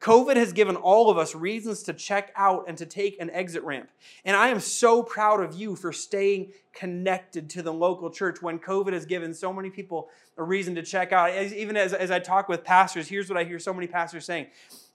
COVID 0.01 0.37
has 0.37 0.53
given 0.53 0.77
all 0.77 1.09
of 1.09 1.17
us 1.17 1.35
reasons 1.35 1.83
to 1.83 1.93
check 1.93 2.31
out 2.35 2.65
and 2.67 2.77
to 2.77 2.85
take 2.85 3.19
an 3.19 3.29
exit 3.29 3.63
ramp. 3.63 3.89
And 4.23 4.35
I 4.35 4.47
am 4.47 4.61
so 4.61 5.03
proud 5.03 5.41
of 5.41 5.53
you 5.55 5.75
for 5.75 5.91
staying 5.91 6.53
connected 6.73 7.49
to 7.51 7.61
the 7.61 7.73
local 7.73 8.09
church 8.09 8.41
when 8.41 8.59
COVID 8.59 8.93
has 8.93 9.05
given 9.05 9.33
so 9.33 9.51
many 9.51 9.69
people 9.69 10.09
a 10.37 10.43
reason 10.43 10.73
to 10.75 10.83
check 10.83 11.11
out. 11.11 11.31
As, 11.31 11.53
even 11.53 11.75
as, 11.75 11.93
as 11.93 12.11
I 12.11 12.19
talk 12.19 12.47
with 12.47 12.63
pastors, 12.63 13.09
here's 13.09 13.29
what 13.29 13.37
I 13.37 13.43
hear 13.43 13.59
so 13.59 13.73
many 13.73 13.87
pastors 13.87 14.25
saying. 14.25 14.47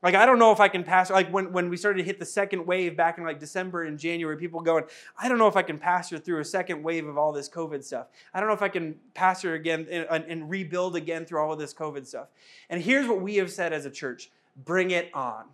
Like, 0.04 0.14
I 0.14 0.26
don't 0.26 0.38
know 0.38 0.52
if 0.52 0.60
I 0.60 0.68
can 0.68 0.84
pastor. 0.84 1.14
Like, 1.14 1.32
when, 1.32 1.50
when 1.50 1.70
we 1.70 1.78
started 1.78 1.96
to 1.96 2.04
hit 2.04 2.18
the 2.18 2.26
second 2.26 2.66
wave 2.66 2.94
back 2.94 3.16
in 3.16 3.24
like 3.24 3.40
December 3.40 3.84
and 3.84 3.98
January, 3.98 4.36
people 4.36 4.60
going, 4.60 4.84
I 5.18 5.30
don't 5.30 5.38
know 5.38 5.48
if 5.48 5.56
I 5.56 5.62
can 5.62 5.78
pastor 5.78 6.18
through 6.18 6.40
a 6.40 6.44
second 6.44 6.82
wave 6.82 7.08
of 7.08 7.16
all 7.16 7.32
this 7.32 7.48
COVID 7.48 7.82
stuff. 7.82 8.08
I 8.34 8.38
don't 8.38 8.50
know 8.50 8.54
if 8.54 8.60
I 8.60 8.68
can 8.68 8.96
pastor 9.14 9.54
again 9.54 9.86
and, 9.90 10.24
and 10.24 10.50
rebuild 10.50 10.94
again 10.94 11.24
through 11.24 11.40
all 11.40 11.54
of 11.54 11.58
this 11.58 11.72
COVID 11.72 12.06
stuff. 12.06 12.28
And 12.68 12.82
here's 12.82 13.08
what 13.08 13.22
we 13.22 13.36
have 13.36 13.50
said 13.50 13.72
as 13.72 13.86
a 13.86 13.90
church 13.90 14.30
bring 14.66 14.90
it 14.90 15.10
on. 15.14 15.46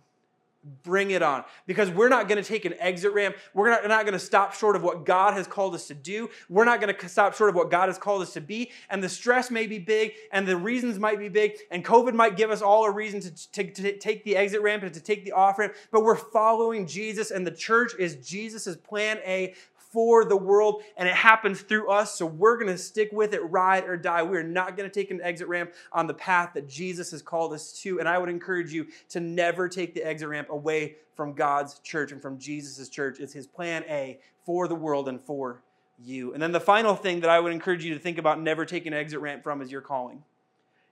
Bring 0.83 1.11
it 1.11 1.23
on. 1.23 1.43
Because 1.65 1.89
we're 1.89 2.09
not 2.09 2.27
going 2.27 2.41
to 2.41 2.47
take 2.47 2.65
an 2.65 2.75
exit 2.79 3.13
ramp. 3.13 3.35
We're 3.53 3.69
not, 3.69 3.87
not 3.87 4.03
going 4.03 4.13
to 4.13 4.19
stop 4.19 4.53
short 4.53 4.75
of 4.75 4.83
what 4.83 5.05
God 5.05 5.33
has 5.33 5.47
called 5.47 5.73
us 5.73 5.87
to 5.87 5.95
do. 5.95 6.29
We're 6.49 6.65
not 6.65 6.79
going 6.79 6.95
to 6.95 7.09
stop 7.09 7.33
short 7.33 7.49
of 7.49 7.55
what 7.55 7.71
God 7.71 7.89
has 7.89 7.97
called 7.97 8.21
us 8.21 8.33
to 8.33 8.41
be. 8.41 8.69
And 8.89 9.03
the 9.03 9.09
stress 9.09 9.49
may 9.49 9.65
be 9.65 9.79
big, 9.79 10.13
and 10.31 10.47
the 10.47 10.57
reasons 10.57 10.99
might 10.99 11.17
be 11.17 11.29
big, 11.29 11.53
and 11.71 11.83
COVID 11.83 12.13
might 12.13 12.37
give 12.37 12.51
us 12.51 12.61
all 12.61 12.85
a 12.85 12.91
reason 12.91 13.21
to, 13.21 13.51
to, 13.51 13.71
to 13.71 13.97
take 13.97 14.23
the 14.23 14.37
exit 14.37 14.61
ramp 14.61 14.83
and 14.83 14.93
to 14.93 15.01
take 15.01 15.25
the 15.25 15.31
off 15.31 15.57
ramp. 15.57 15.73
But 15.91 16.03
we're 16.03 16.15
following 16.15 16.85
Jesus, 16.85 17.31
and 17.31 17.45
the 17.45 17.51
church 17.51 17.93
is 17.97 18.15
Jesus' 18.17 18.75
plan 18.75 19.17
A 19.25 19.55
for 19.91 20.25
the 20.25 20.37
world, 20.37 20.83
and 20.97 21.07
it 21.07 21.15
happens 21.15 21.61
through 21.61 21.89
us. 21.89 22.15
So 22.15 22.25
we're 22.25 22.57
going 22.57 22.71
to 22.71 22.77
stick 22.77 23.09
with 23.11 23.33
it, 23.33 23.39
ride 23.39 23.85
or 23.85 23.97
die. 23.97 24.23
We're 24.23 24.43
not 24.43 24.77
going 24.77 24.89
to 24.89 24.93
take 24.93 25.11
an 25.11 25.21
exit 25.21 25.47
ramp 25.47 25.73
on 25.91 26.07
the 26.07 26.13
path 26.13 26.51
that 26.53 26.67
Jesus 26.69 27.11
has 27.11 27.21
called 27.21 27.53
us 27.53 27.73
to. 27.81 27.99
And 27.99 28.07
I 28.07 28.17
would 28.17 28.29
encourage 28.29 28.73
you 28.73 28.87
to 29.09 29.19
never 29.19 29.67
take 29.67 29.93
the 29.93 30.03
exit 30.03 30.29
ramp 30.29 30.49
away 30.49 30.95
from 31.15 31.33
God's 31.33 31.79
church 31.79 32.11
and 32.11 32.21
from 32.21 32.39
Jesus' 32.39 32.89
church. 32.89 33.19
It's 33.19 33.33
his 33.33 33.47
plan 33.47 33.83
A 33.89 34.19
for 34.45 34.67
the 34.67 34.75
world 34.75 35.07
and 35.07 35.19
for 35.19 35.61
you. 35.99 36.33
And 36.33 36.41
then 36.41 36.51
the 36.51 36.59
final 36.59 36.95
thing 36.95 37.19
that 37.19 37.29
I 37.29 37.39
would 37.39 37.51
encourage 37.51 37.85
you 37.85 37.93
to 37.93 37.99
think 37.99 38.17
about 38.17 38.41
never 38.41 38.65
taking 38.65 38.93
an 38.93 38.99
exit 38.99 39.19
ramp 39.19 39.43
from 39.43 39.61
is 39.61 39.71
your 39.71 39.81
calling 39.81 40.23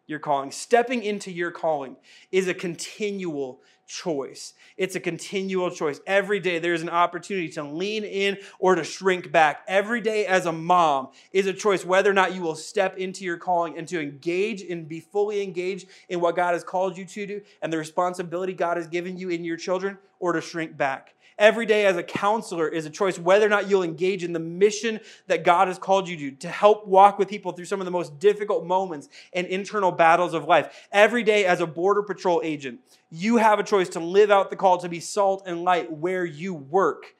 your 0.09 0.19
calling. 0.19 0.51
Stepping 0.51 1.03
into 1.03 1.31
your 1.31 1.51
calling 1.51 1.95
is 2.31 2.47
a 2.47 2.53
continual 2.53 3.61
choice. 3.85 4.53
It's 4.77 4.95
a 4.95 4.99
continual 4.99 5.71
choice. 5.71 5.99
Every 6.05 6.39
day 6.39 6.59
there's 6.59 6.81
an 6.81 6.89
opportunity 6.89 7.49
to 7.49 7.63
lean 7.63 8.03
in 8.03 8.37
or 8.59 8.75
to 8.75 8.83
shrink 8.83 9.31
back. 9.31 9.63
Every 9.67 10.01
day 10.01 10.25
as 10.25 10.45
a 10.45 10.51
mom 10.51 11.09
is 11.31 11.47
a 11.47 11.53
choice 11.53 11.85
whether 11.85 12.09
or 12.09 12.13
not 12.13 12.33
you 12.33 12.41
will 12.41 12.55
step 12.55 12.97
into 12.97 13.23
your 13.23 13.37
calling 13.37 13.77
and 13.77 13.87
to 13.87 14.01
engage 14.01 14.61
and 14.61 14.87
be 14.87 14.99
fully 14.99 15.41
engaged 15.41 15.87
in 16.07 16.19
what 16.19 16.35
God 16.35 16.53
has 16.53 16.63
called 16.63 16.97
you 16.97 17.05
to 17.05 17.25
do 17.25 17.41
and 17.61 17.71
the 17.71 17.77
responsibility 17.77 18.53
God 18.53 18.77
has 18.77 18.87
given 18.87 19.17
you 19.17 19.29
in 19.29 19.43
your 19.43 19.57
children 19.57 19.97
or 20.19 20.33
to 20.33 20.41
shrink 20.41 20.77
back 20.77 21.13
every 21.39 21.65
day 21.65 21.86
as 21.86 21.97
a 21.97 22.04
counselor 22.04 22.67
is 22.67 22.86
a 22.86 22.89
choice 22.89 23.17
whether 23.17 23.45
or 23.45 23.49
not 23.49 23.69
you'll 23.69 23.82
engage 23.82 24.23
in 24.23 24.34
the 24.34 24.39
mission 24.39 24.99
that 25.28 25.43
God 25.43 25.67
has 25.67 25.80
called 25.80 26.08
you 26.08 26.17
to, 26.17 26.32
to 26.38 26.49
help 26.49 26.86
walk 26.86 27.17
with 27.17 27.30
people 27.30 27.54
through 27.54 27.65
some 27.65 27.82
of 27.82 27.86
the 27.86 27.91
most 27.91 28.19
difficult 28.19 28.65
moments 28.65 29.10
and 29.34 29.47
internal 29.47 29.91
battles 29.91 30.34
of 30.34 30.45
life. 30.45 30.88
Every 30.91 31.23
day 31.23 31.45
as 31.45 31.62
a 31.62 31.67
Border 31.67 32.04
Patrol 32.04 32.41
agent, 32.43 32.82
you 33.10 33.38
have 33.38 33.58
a 33.58 33.63
choice 33.63 33.89
to 33.89 33.99
live 33.99 34.30
out 34.30 34.49
the 34.49 34.56
call 34.56 34.78
to 34.80 34.89
be 34.89 34.99
salt 34.99 35.43
and 35.47 35.63
light 35.63 35.91
where 35.91 36.25
you 36.25 36.54
work 36.54 37.15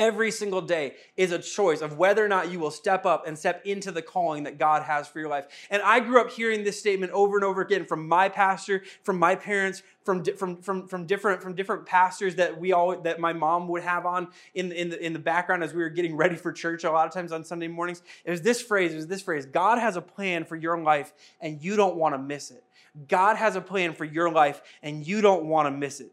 every 0.00 0.30
single 0.30 0.62
day 0.62 0.94
is 1.18 1.30
a 1.30 1.38
choice 1.38 1.82
of 1.82 1.98
whether 1.98 2.24
or 2.24 2.28
not 2.28 2.50
you 2.50 2.58
will 2.58 2.70
step 2.70 3.04
up 3.04 3.26
and 3.26 3.38
step 3.38 3.64
into 3.66 3.92
the 3.92 4.00
calling 4.00 4.44
that 4.44 4.58
God 4.58 4.82
has 4.82 5.06
for 5.06 5.20
your 5.20 5.28
life. 5.28 5.44
And 5.70 5.82
I 5.82 6.00
grew 6.00 6.20
up 6.20 6.30
hearing 6.30 6.64
this 6.64 6.80
statement 6.80 7.12
over 7.12 7.36
and 7.36 7.44
over 7.44 7.60
again 7.60 7.84
from 7.84 8.08
my 8.08 8.30
pastor, 8.30 8.82
from 9.02 9.18
my 9.18 9.34
parents, 9.34 9.82
from, 10.04 10.24
from, 10.24 10.62
from, 10.62 10.88
from 10.88 11.04
different 11.04 11.42
from 11.42 11.54
different 11.54 11.84
pastors 11.84 12.36
that 12.36 12.58
we 12.58 12.72
all 12.72 12.98
that 13.02 13.20
my 13.20 13.34
mom 13.34 13.68
would 13.68 13.82
have 13.82 14.06
on 14.06 14.28
in, 14.54 14.72
in 14.72 14.88
the 14.88 15.04
in 15.04 15.12
the 15.12 15.18
background 15.18 15.62
as 15.62 15.74
we 15.74 15.82
were 15.82 15.90
getting 15.90 16.16
ready 16.16 16.34
for 16.34 16.50
church 16.50 16.84
a 16.84 16.90
lot 16.90 17.06
of 17.06 17.12
times 17.12 17.30
on 17.30 17.44
Sunday 17.44 17.68
mornings. 17.68 18.02
It 18.24 18.30
was 18.30 18.40
this 18.40 18.62
phrase, 18.62 18.94
it 18.94 18.96
was 18.96 19.06
this 19.06 19.20
phrase, 19.20 19.44
God 19.44 19.78
has 19.78 19.96
a 19.96 20.00
plan 20.00 20.46
for 20.46 20.56
your 20.56 20.80
life 20.80 21.12
and 21.42 21.62
you 21.62 21.76
don't 21.76 21.96
want 21.96 22.14
to 22.14 22.18
miss 22.18 22.50
it. 22.50 22.64
God 23.06 23.36
has 23.36 23.54
a 23.54 23.60
plan 23.60 23.92
for 23.92 24.06
your 24.06 24.32
life 24.32 24.62
and 24.82 25.06
you 25.06 25.20
don't 25.20 25.44
want 25.44 25.66
to 25.66 25.70
miss 25.70 26.00
it. 26.00 26.10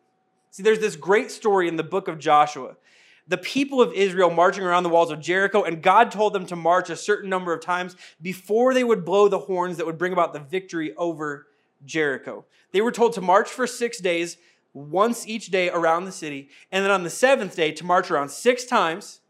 See, 0.52 0.64
there's 0.64 0.80
this 0.80 0.96
great 0.98 1.32
story 1.32 1.68
in 1.70 1.78
the 1.78 1.84
book 1.84 2.08
of 2.08 2.20
Joshua 2.20 2.76
the 3.28 3.38
people 3.38 3.82
of 3.82 3.94
Israel 3.94 4.30
marching 4.30 4.64
around 4.64 4.84
the 4.84 4.90
walls 4.90 5.12
of 5.12 5.20
Jericho, 5.20 5.64
and 5.64 5.82
God 5.82 6.12
told 6.12 6.34
them 6.34 6.46
to 6.48 6.56
march 6.56 6.90
a 6.90 6.96
certain 6.96 7.30
number 7.30 7.54
of 7.54 7.62
times 7.62 7.96
before 8.22 8.74
they 8.74 8.84
would 8.84 9.04
blow 9.04 9.28
the 9.28 9.40
horns 9.40 9.78
that 9.78 9.86
would 9.86 9.98
bring 9.98 10.14
about 10.14 10.34
the 10.34 10.40
victory 10.40 10.96
over 10.96 11.48
Jericho. 11.86 12.46
They 12.72 12.82
were 12.82 12.92
told 12.92 13.14
to 13.14 13.22
march 13.22 13.50
for 13.50 13.68
six 13.68 14.00
days, 14.00 14.38
once 14.74 15.28
each 15.28 15.48
day 15.48 15.70
around 15.70 16.06
the 16.06 16.12
city, 16.12 16.50
and 16.72 16.86
then 16.86 16.92
on 16.92 17.04
the 17.04 17.10
seventh 17.10 17.56
day 17.56 17.72
to 17.72 17.86
march 17.86 18.12
around 18.12 18.30
six 18.30 18.64
times, 18.64 19.22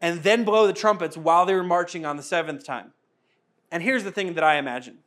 and 0.00 0.22
then 0.22 0.44
blow 0.44 0.66
the 0.66 0.72
trumpets 0.72 1.16
while 1.16 1.46
they 1.46 1.54
were 1.54 1.64
marching 1.64 2.06
on 2.06 2.16
the 2.16 2.22
seventh 2.22 2.64
time. 2.64 2.92
And 3.70 3.82
here's 3.82 4.04
the 4.04 4.12
thing 4.12 4.34
that 4.34 4.44
I 4.44 4.56
imagine. 4.56 4.98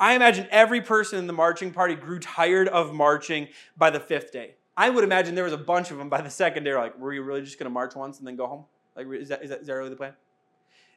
I 0.00 0.14
imagine 0.14 0.46
every 0.50 0.80
person 0.80 1.18
in 1.18 1.26
the 1.26 1.32
marching 1.32 1.72
party 1.72 1.94
grew 1.94 2.18
tired 2.20 2.68
of 2.68 2.94
marching 2.94 3.48
by 3.76 3.90
the 3.90 4.00
fifth 4.00 4.32
day. 4.32 4.54
I 4.78 4.90
would 4.90 5.02
imagine 5.02 5.34
there 5.34 5.42
was 5.42 5.52
a 5.52 5.58
bunch 5.58 5.90
of 5.90 5.98
them 5.98 6.08
by 6.08 6.20
the 6.20 6.30
second 6.30 6.62
day. 6.62 6.72
Like, 6.72 6.96
were 7.00 7.12
you 7.12 7.22
really 7.22 7.42
just 7.42 7.58
going 7.58 7.64
to 7.64 7.70
march 7.70 7.96
once 7.96 8.18
and 8.18 8.26
then 8.26 8.36
go 8.36 8.46
home? 8.46 8.64
Like, 8.94 9.08
is 9.08 9.28
that, 9.28 9.42
is 9.42 9.50
that, 9.50 9.60
is 9.62 9.66
that 9.66 9.74
really 9.74 9.90
the 9.90 9.96
plan? 9.96 10.12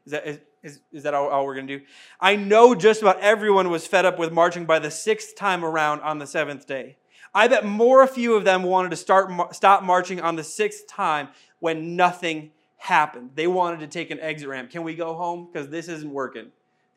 Is 0.05 0.11
that, 0.11 0.27
is, 0.27 0.39
is, 0.61 0.79
is 0.93 1.03
that 1.03 1.15
all, 1.15 1.29
all 1.29 1.47
we're 1.47 1.55
going 1.55 1.65
to 1.65 1.79
do? 1.79 1.85
I 2.19 2.35
know 2.35 2.75
just 2.75 3.01
about 3.01 3.19
everyone 3.21 3.71
was 3.71 3.87
fed 3.87 4.05
up 4.05 4.19
with 4.19 4.31
marching 4.31 4.65
by 4.65 4.77
the 4.77 4.91
sixth 4.91 5.35
time 5.35 5.65
around 5.65 6.01
on 6.01 6.19
the 6.19 6.27
seventh 6.27 6.67
day. 6.67 6.97
I 7.33 7.47
bet 7.47 7.65
more 7.65 8.03
a 8.03 8.07
few 8.07 8.35
of 8.35 8.43
them 8.43 8.61
wanted 8.61 8.91
to 8.91 8.97
start 8.97 9.55
stop 9.55 9.81
marching 9.81 10.21
on 10.21 10.35
the 10.35 10.43
sixth 10.43 10.87
time 10.87 11.29
when 11.59 11.95
nothing 11.95 12.51
happened. 12.77 13.31
They 13.33 13.47
wanted 13.47 13.79
to 13.79 13.87
take 13.87 14.11
an 14.11 14.19
exit 14.19 14.47
ramp. 14.47 14.69
Can 14.69 14.83
we 14.83 14.93
go 14.93 15.15
home? 15.15 15.47
Because 15.51 15.69
this 15.69 15.87
isn't 15.87 16.11
working. 16.11 16.51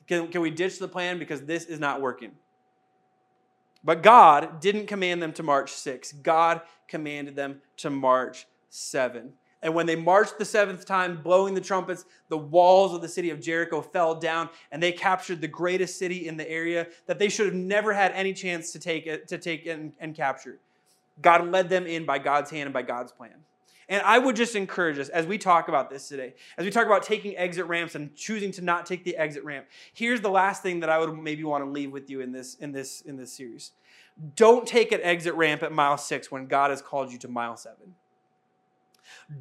Can, 0.07 0.29
can 0.29 0.43
we 0.43 0.51
ditch 0.51 0.79
the 0.79 0.89
plan? 0.89 1.19
Because 1.19 1.43
this 1.43 1.65
is 1.65 1.81
not 1.81 2.03
working. 2.03 2.33
But 3.85 4.03
God 4.03 4.61
didn't 4.61 4.87
command 4.87 5.23
them 5.23 5.33
to 5.35 5.43
march 5.43 5.71
six. 5.73 6.13
God 6.13 6.63
commanded 6.89 7.37
them 7.37 7.61
to 7.79 7.91
march 7.91 8.47
seven. 8.71 9.35
And 9.63 9.75
when 9.75 9.87
they 9.87 9.97
marched 9.97 10.39
the 10.39 10.45
seventh 10.45 10.85
time, 10.85 11.23
blowing 11.23 11.55
the 11.55 11.61
trumpets, 11.61 12.05
the 12.29 12.37
walls 12.37 12.93
of 12.93 13.01
the 13.01 13.09
city 13.09 13.31
of 13.31 13.41
Jericho 13.41 13.81
fell 13.81 14.15
down, 14.15 14.51
and 14.71 14.83
they 14.83 14.93
captured 14.93 15.41
the 15.41 15.49
greatest 15.49 15.99
city 15.99 16.29
in 16.29 16.37
the 16.37 16.49
area 16.51 16.87
that 17.07 17.19
they 17.19 17.31
should 17.31 17.47
have 17.47 17.55
never 17.55 17.95
had 17.95 18.13
any 18.13 18.35
chance 18.35 18.73
to 18.73 18.79
take, 18.79 19.27
to 19.27 19.39
take 19.39 19.67
and, 19.67 19.95
and 20.01 20.15
capture. 20.15 20.59
God 21.23 21.51
led 21.51 21.71
them 21.71 21.87
in 21.87 22.05
by 22.05 22.19
God's 22.19 22.51
hand 22.51 22.65
and 22.65 22.75
by 22.75 22.83
God's 22.83 23.13
plan. 23.13 23.37
And 23.89 24.03
I 24.03 24.19
would 24.19 24.37
just 24.37 24.57
encourage 24.57 24.99
us 24.99 25.09
as 25.09 25.27
we 25.27 25.39
talk 25.39 25.69
about 25.69 25.91
this 25.91 26.09
today, 26.09 26.35
as 26.57 26.65
we 26.65 26.71
talk 26.71 26.87
about 26.87 27.03
taking 27.03 27.37
exit 27.37 27.67
ramps 27.67 27.95
and 27.95 28.15
choosing 28.15 28.53
to 28.53 28.63
not 28.63 28.87
take 28.87 29.05
the 29.05 29.17
exit 29.17 29.45
ramp. 29.45 29.67
Here's 29.93 30.21
the 30.21 30.31
last 30.31 30.63
thing 30.63 30.81
that 30.81 30.91
I 30.91 30.99
would 30.99 31.17
maybe 31.17 31.45
want 31.45 31.65
to 31.65 31.71
leave 31.71 31.93
with 31.93 32.11
you 32.11 32.21
in 32.21 32.33
this 32.33 32.55
in 32.55 32.73
this 32.73 33.01
in 33.03 33.17
this 33.17 33.33
series. 33.33 33.73
Don't 34.37 34.67
take 34.67 34.93
an 34.93 35.01
exit 35.03 35.35
ramp 35.35 35.63
at 35.63 35.73
mile 35.73 35.99
6 35.99 36.31
when 36.31 36.47
God 36.47 36.71
has 36.71 36.81
called 36.81 37.11
you 37.11 37.19
to 37.19 37.29
mile 37.29 37.57
7. 37.57 37.95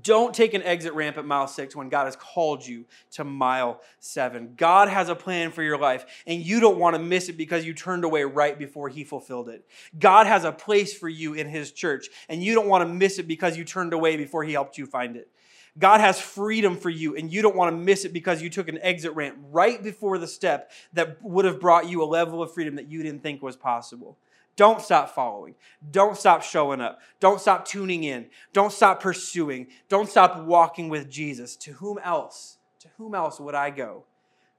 Don't 0.01 0.33
take 0.33 0.53
an 0.53 0.63
exit 0.63 0.93
ramp 0.93 1.17
at 1.17 1.25
mile 1.25 1.47
six 1.47 1.75
when 1.75 1.89
God 1.89 2.05
has 2.05 2.15
called 2.15 2.65
you 2.65 2.85
to 3.11 3.23
mile 3.23 3.81
seven. 3.99 4.53
God 4.55 4.89
has 4.89 5.09
a 5.09 5.15
plan 5.15 5.51
for 5.51 5.63
your 5.63 5.77
life, 5.77 6.05
and 6.25 6.41
you 6.41 6.59
don't 6.59 6.77
want 6.77 6.95
to 6.95 7.01
miss 7.01 7.29
it 7.29 7.37
because 7.37 7.65
you 7.65 7.73
turned 7.73 8.03
away 8.03 8.23
right 8.23 8.57
before 8.57 8.89
He 8.89 9.03
fulfilled 9.03 9.49
it. 9.49 9.65
God 9.97 10.27
has 10.27 10.43
a 10.43 10.51
place 10.51 10.97
for 10.97 11.09
you 11.09 11.33
in 11.33 11.47
His 11.47 11.71
church, 11.71 12.09
and 12.29 12.43
you 12.43 12.53
don't 12.53 12.67
want 12.67 12.87
to 12.87 12.93
miss 12.93 13.19
it 13.19 13.27
because 13.27 13.57
you 13.57 13.63
turned 13.63 13.93
away 13.93 14.17
before 14.17 14.43
He 14.43 14.53
helped 14.53 14.77
you 14.77 14.85
find 14.85 15.15
it. 15.15 15.29
God 15.77 16.01
has 16.01 16.19
freedom 16.19 16.77
for 16.77 16.89
you, 16.89 17.15
and 17.15 17.33
you 17.33 17.41
don't 17.41 17.55
want 17.55 17.71
to 17.71 17.77
miss 17.77 18.05
it 18.05 18.13
because 18.13 18.41
you 18.41 18.49
took 18.49 18.67
an 18.67 18.77
exit 18.81 19.15
ramp 19.15 19.37
right 19.51 19.81
before 19.81 20.17
the 20.17 20.27
step 20.27 20.71
that 20.93 21.17
would 21.23 21.45
have 21.45 21.59
brought 21.59 21.89
you 21.89 22.03
a 22.03 22.05
level 22.05 22.43
of 22.43 22.53
freedom 22.53 22.75
that 22.75 22.89
you 22.89 23.01
didn't 23.01 23.23
think 23.23 23.41
was 23.41 23.55
possible. 23.55 24.17
Don't 24.55 24.81
stop 24.81 25.09
following. 25.09 25.55
Don't 25.89 26.15
stop 26.17 26.43
showing 26.43 26.79
up. 26.79 26.99
Don't 27.19 27.41
stop 27.41 27.65
tuning 27.65 28.03
in. 28.03 28.27
Don't 28.53 28.71
stop 28.71 29.01
pursuing. 29.01 29.67
Don't 29.89 30.09
stop 30.09 30.45
walking 30.45 30.89
with 30.89 31.09
Jesus. 31.09 31.55
To 31.57 31.73
whom 31.73 31.97
else? 32.03 32.57
To 32.81 32.87
whom 32.97 33.15
else 33.15 33.39
would 33.39 33.55
I 33.55 33.71
go? 33.71 34.03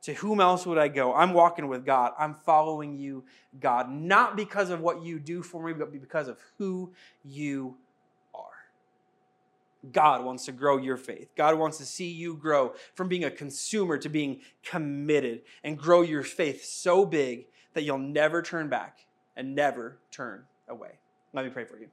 To 0.03 0.15
whom 0.15 0.41
else 0.41 0.67
would 0.67 0.79
I 0.79 0.89
go? 0.89 1.15
I'm 1.15 1.33
walking 1.33 1.69
with 1.69 1.87
God. 1.87 2.13
I'm 2.19 2.35
following 2.35 2.97
you, 2.97 3.25
God, 3.59 3.91
not 3.91 4.37
because 4.37 4.71
of 4.71 4.81
what 4.81 5.03
you 5.03 5.19
do 5.19 5.43
for 5.43 5.65
me, 5.65 5.73
but 5.73 5.93
because 5.93 6.29
of 6.29 6.39
who 6.59 6.93
you 7.23 7.77
are. 8.35 8.43
God 9.93 10.25
wants 10.25 10.45
to 10.47 10.53
grow 10.53 10.77
your 10.77 10.97
faith. 10.97 11.31
God 11.37 11.57
wants 11.57 11.79
to 11.79 11.87
see 11.87 12.11
you 12.11 12.37
grow 12.37 12.75
from 12.95 13.09
being 13.09 13.25
a 13.25 13.31
consumer 13.31 13.97
to 13.99 14.09
being 14.09 14.41
committed 14.63 15.43
and 15.63 15.79
grow 15.79 16.03
your 16.03 16.23
faith 16.23 16.65
so 16.65 17.07
big 17.07 17.47
that 17.73 17.83
you'll 17.83 17.99
never 17.99 18.43
turn 18.43 18.69
back 18.69 19.07
and 19.37 19.55
never 19.55 19.99
turn 20.11 20.45
away. 20.69 20.99
Let 21.33 21.45
me 21.45 21.51
pray 21.51 21.65
for 21.65 21.79
you. 21.79 21.89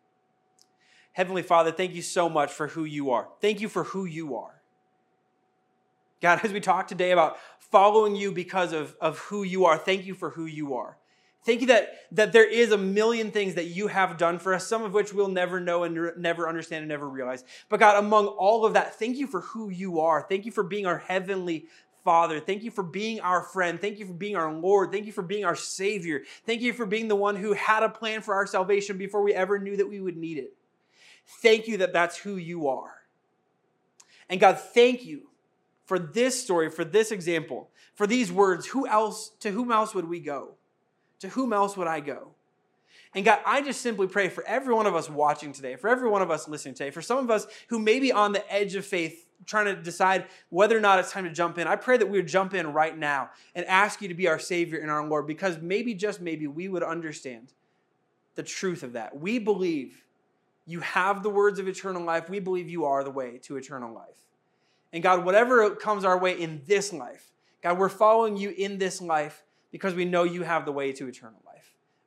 Heavenly 1.13 1.41
Father, 1.41 1.71
thank 1.71 1.93
you 1.93 2.01
so 2.01 2.29
much 2.29 2.51
for 2.51 2.67
who 2.67 2.85
you 2.85 3.11
are. 3.11 3.27
Thank 3.41 3.59
you 3.59 3.67
for 3.67 3.83
who 3.83 4.05
you 4.05 4.35
are. 4.35 4.61
God, 6.21 6.39
as 6.43 6.53
we 6.53 6.59
talk 6.59 6.87
today 6.87 7.11
about 7.11 7.37
following 7.59 8.15
you 8.15 8.31
because 8.31 8.73
of, 8.73 8.95
of 9.01 9.17
who 9.19 9.43
you 9.43 9.65
are, 9.65 9.77
thank 9.77 10.05
you 10.05 10.13
for 10.13 10.29
who 10.29 10.45
you 10.45 10.75
are. 10.75 10.97
Thank 11.43 11.61
you 11.61 11.67
that, 11.67 11.89
that 12.11 12.33
there 12.33 12.47
is 12.47 12.71
a 12.71 12.77
million 12.77 13.31
things 13.31 13.55
that 13.55 13.65
you 13.65 13.87
have 13.87 14.17
done 14.17 14.37
for 14.37 14.53
us, 14.53 14.67
some 14.67 14.83
of 14.83 14.93
which 14.93 15.11
we'll 15.11 15.27
never 15.27 15.59
know 15.59 15.83
and 15.83 16.11
never 16.17 16.47
understand 16.47 16.83
and 16.83 16.89
never 16.89 17.09
realize. 17.09 17.43
But 17.67 17.79
God, 17.79 17.97
among 17.97 18.27
all 18.27 18.63
of 18.63 18.73
that, 18.73 18.99
thank 18.99 19.17
you 19.17 19.25
for 19.25 19.41
who 19.41 19.69
you 19.69 19.99
are. 19.99 20.21
Thank 20.29 20.45
you 20.45 20.51
for 20.51 20.63
being 20.63 20.85
our 20.85 20.99
heavenly 20.99 21.65
Father. 22.03 22.39
Thank 22.39 22.63
you 22.63 22.71
for 22.71 22.83
being 22.83 23.19
our 23.19 23.43
friend. 23.43 23.79
Thank 23.79 23.99
you 23.99 24.05
for 24.05 24.13
being 24.13 24.35
our 24.35 24.53
Lord. 24.53 24.91
Thank 24.91 25.05
you 25.05 25.11
for 25.11 25.21
being 25.21 25.45
our 25.45 25.55
Savior. 25.55 26.23
Thank 26.45 26.61
you 26.61 26.73
for 26.73 26.85
being 26.85 27.07
the 27.07 27.15
one 27.15 27.35
who 27.35 27.53
had 27.53 27.83
a 27.83 27.89
plan 27.89 28.21
for 28.21 28.33
our 28.33 28.47
salvation 28.47 28.97
before 28.97 29.21
we 29.21 29.33
ever 29.33 29.59
knew 29.59 29.77
that 29.77 29.89
we 29.89 29.99
would 29.99 30.17
need 30.17 30.37
it. 30.37 30.53
Thank 31.41 31.67
you 31.67 31.77
that 31.77 31.93
that's 31.93 32.17
who 32.17 32.35
you 32.37 32.67
are. 32.67 32.95
And 34.29 34.39
God, 34.39 34.59
thank 34.59 35.05
you 35.05 35.29
for 35.85 35.99
this 35.99 36.41
story, 36.41 36.69
for 36.69 36.85
this 36.85 37.11
example, 37.11 37.69
for 37.95 38.07
these 38.07 38.31
words, 38.31 38.67
who 38.67 38.87
else, 38.87 39.31
to 39.41 39.51
whom 39.51 39.71
else 39.71 39.93
would 39.93 40.07
we 40.07 40.19
go? 40.19 40.55
To 41.19 41.29
whom 41.29 41.53
else 41.53 41.75
would 41.75 41.87
I 41.87 41.99
go? 41.99 42.29
And 43.13 43.25
God, 43.25 43.39
I 43.45 43.61
just 43.61 43.81
simply 43.81 44.07
pray 44.07 44.29
for 44.29 44.45
every 44.47 44.73
one 44.73 44.87
of 44.87 44.95
us 44.95 45.09
watching 45.09 45.51
today, 45.51 45.75
for 45.75 45.89
every 45.89 46.09
one 46.09 46.21
of 46.21 46.31
us 46.31 46.47
listening 46.47 46.75
today, 46.75 46.91
for 46.91 47.01
some 47.01 47.17
of 47.17 47.29
us 47.29 47.45
who 47.67 47.77
may 47.77 47.99
be 47.99 48.11
on 48.11 48.31
the 48.31 48.51
edge 48.51 48.75
of 48.75 48.85
faith, 48.85 49.27
trying 49.45 49.65
to 49.65 49.75
decide 49.75 50.25
whether 50.49 50.77
or 50.77 50.79
not 50.79 50.99
it's 50.99 51.11
time 51.11 51.23
to 51.23 51.31
jump 51.31 51.57
in. 51.57 51.67
I 51.67 51.75
pray 51.75 51.97
that 51.97 52.07
we 52.07 52.17
would 52.17 52.27
jump 52.27 52.53
in 52.53 52.73
right 52.73 52.97
now 52.97 53.29
and 53.55 53.65
ask 53.65 54.01
you 54.01 54.07
to 54.07 54.13
be 54.13 54.27
our 54.27 54.39
Savior 54.39 54.79
and 54.79 54.91
our 54.91 55.05
Lord, 55.05 55.27
because 55.27 55.57
maybe, 55.59 55.93
just 55.93 56.21
maybe, 56.21 56.47
we 56.47 56.67
would 56.67 56.83
understand 56.83 57.53
the 58.35 58.43
truth 58.43 58.83
of 58.83 58.93
that. 58.93 59.17
We 59.17 59.39
believe 59.39 60.05
you 60.65 60.79
have 60.81 61.23
the 61.23 61.29
words 61.29 61.59
of 61.59 61.67
eternal 61.67 62.03
life. 62.03 62.29
We 62.29 62.39
believe 62.39 62.69
you 62.69 62.85
are 62.85 63.03
the 63.03 63.11
way 63.11 63.39
to 63.43 63.57
eternal 63.57 63.93
life. 63.93 64.07
And 64.93 65.01
God, 65.01 65.25
whatever 65.25 65.69
comes 65.71 66.05
our 66.05 66.17
way 66.17 66.39
in 66.39 66.61
this 66.65 66.93
life, 66.93 67.31
God, 67.61 67.77
we're 67.77 67.89
following 67.89 68.37
you 68.37 68.49
in 68.51 68.77
this 68.77 69.01
life 69.01 69.43
because 69.71 69.93
we 69.93 70.05
know 70.05 70.23
you 70.23 70.43
have 70.43 70.65
the 70.65 70.71
way 70.71 70.91
to 70.93 71.07
eternal 71.07 71.41
life. 71.45 71.50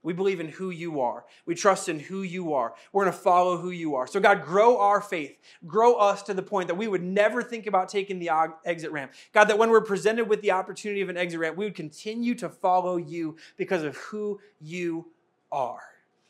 We 0.05 0.12
believe 0.12 0.38
in 0.38 0.49
who 0.51 0.69
you 0.69 1.01
are. 1.01 1.25
We 1.47 1.55
trust 1.55 1.88
in 1.88 1.99
who 1.99 2.23
you 2.23 2.53
are. 2.53 2.75
We're 2.93 3.05
going 3.05 3.12
to 3.12 3.19
follow 3.19 3.57
who 3.57 3.71
you 3.71 3.95
are. 3.95 4.07
So, 4.07 4.21
God, 4.21 4.45
grow 4.45 4.79
our 4.79 5.01
faith. 5.01 5.38
Grow 5.67 5.95
us 5.95 6.23
to 6.25 6.35
the 6.35 6.43
point 6.43 6.69
that 6.69 6.75
we 6.75 6.87
would 6.87 7.03
never 7.03 7.43
think 7.43 7.67
about 7.67 7.88
taking 7.88 8.19
the 8.19 8.31
exit 8.67 8.93
ramp. 8.93 9.12
God, 9.33 9.45
that 9.45 9.59
when 9.59 9.71
we're 9.71 9.81
presented 9.81 10.29
with 10.29 10.43
the 10.43 10.51
opportunity 10.51 11.01
of 11.01 11.09
an 11.09 11.17
exit 11.17 11.40
ramp, 11.40 11.57
we 11.57 11.64
would 11.64 11.75
continue 11.75 12.35
to 12.35 12.51
follow 12.51 12.99
you 12.99 13.37
because 13.57 13.83
of 13.83 13.97
who 13.97 14.38
you 14.61 15.07
are. 15.51 15.81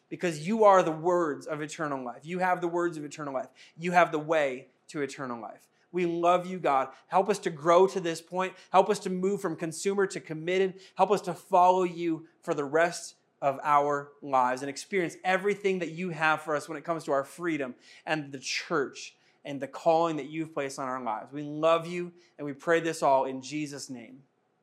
Because 0.09 0.47
you 0.47 0.63
are 0.63 0.85
the 0.85 0.93
words 0.93 1.47
of 1.47 1.61
eternal 1.61 2.05
life. 2.05 2.21
You 2.23 2.39
have 2.39 2.61
the 2.61 2.69
words 2.69 2.97
of 2.97 3.05
eternal 3.05 3.35
life. 3.35 3.49
You 3.77 3.91
have 3.91 4.13
the 4.13 4.21
way 4.21 4.69
to 4.89 5.03
eternal 5.03 5.43
life. 5.43 5.69
We 5.91 6.07
love 6.07 6.47
you, 6.47 6.61
God. 6.61 6.89
Help 7.09 7.29
us 7.29 7.41
to 7.41 7.51
grow 7.51 7.89
to 7.89 7.99
this 7.99 8.21
point. 8.21 8.53
Help 8.71 8.89
us 8.89 9.01
to 9.01 9.11
move 9.11 9.41
from 9.41 9.57
consumer 9.57 10.07
to 10.09 10.21
committed. 10.21 10.75
Help 10.95 11.11
us 11.11 11.23
to 11.23 11.35
follow 11.35 11.83
you 11.83 12.27
for 12.43 12.55
the 12.55 12.65
rest 12.65 13.17
of 13.45 13.61
our 13.63 14.13
lives 14.23 14.63
and 14.63 14.71
experience 14.71 15.19
everything 15.23 15.81
that 15.81 15.91
you 15.91 16.09
have 16.09 16.41
for 16.41 16.57
us 16.57 16.67
when 16.67 16.79
it 16.79 16.83
comes 16.83 17.05
to 17.05 17.13
our 17.13 17.25
freedom 17.25 17.75
and 18.07 18.33
the 18.33 18.39
church 18.39 19.17
and 19.45 19.61
the 19.61 19.67
calling 19.67 20.17
that 20.17 20.31
you've 20.31 20.55
placed 20.55 20.79
on 20.79 20.89
our 20.89 21.03
lives. 21.03 21.31
We 21.31 21.43
love 21.43 21.87
you 21.87 22.11
and 22.39 22.47
we 22.47 22.55
pray 22.55 22.81
this 22.81 23.03
all 23.03 23.27
in 23.27 23.43
Jesus' 23.43 23.91
name. 23.91 24.21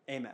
Amen. 0.09 0.33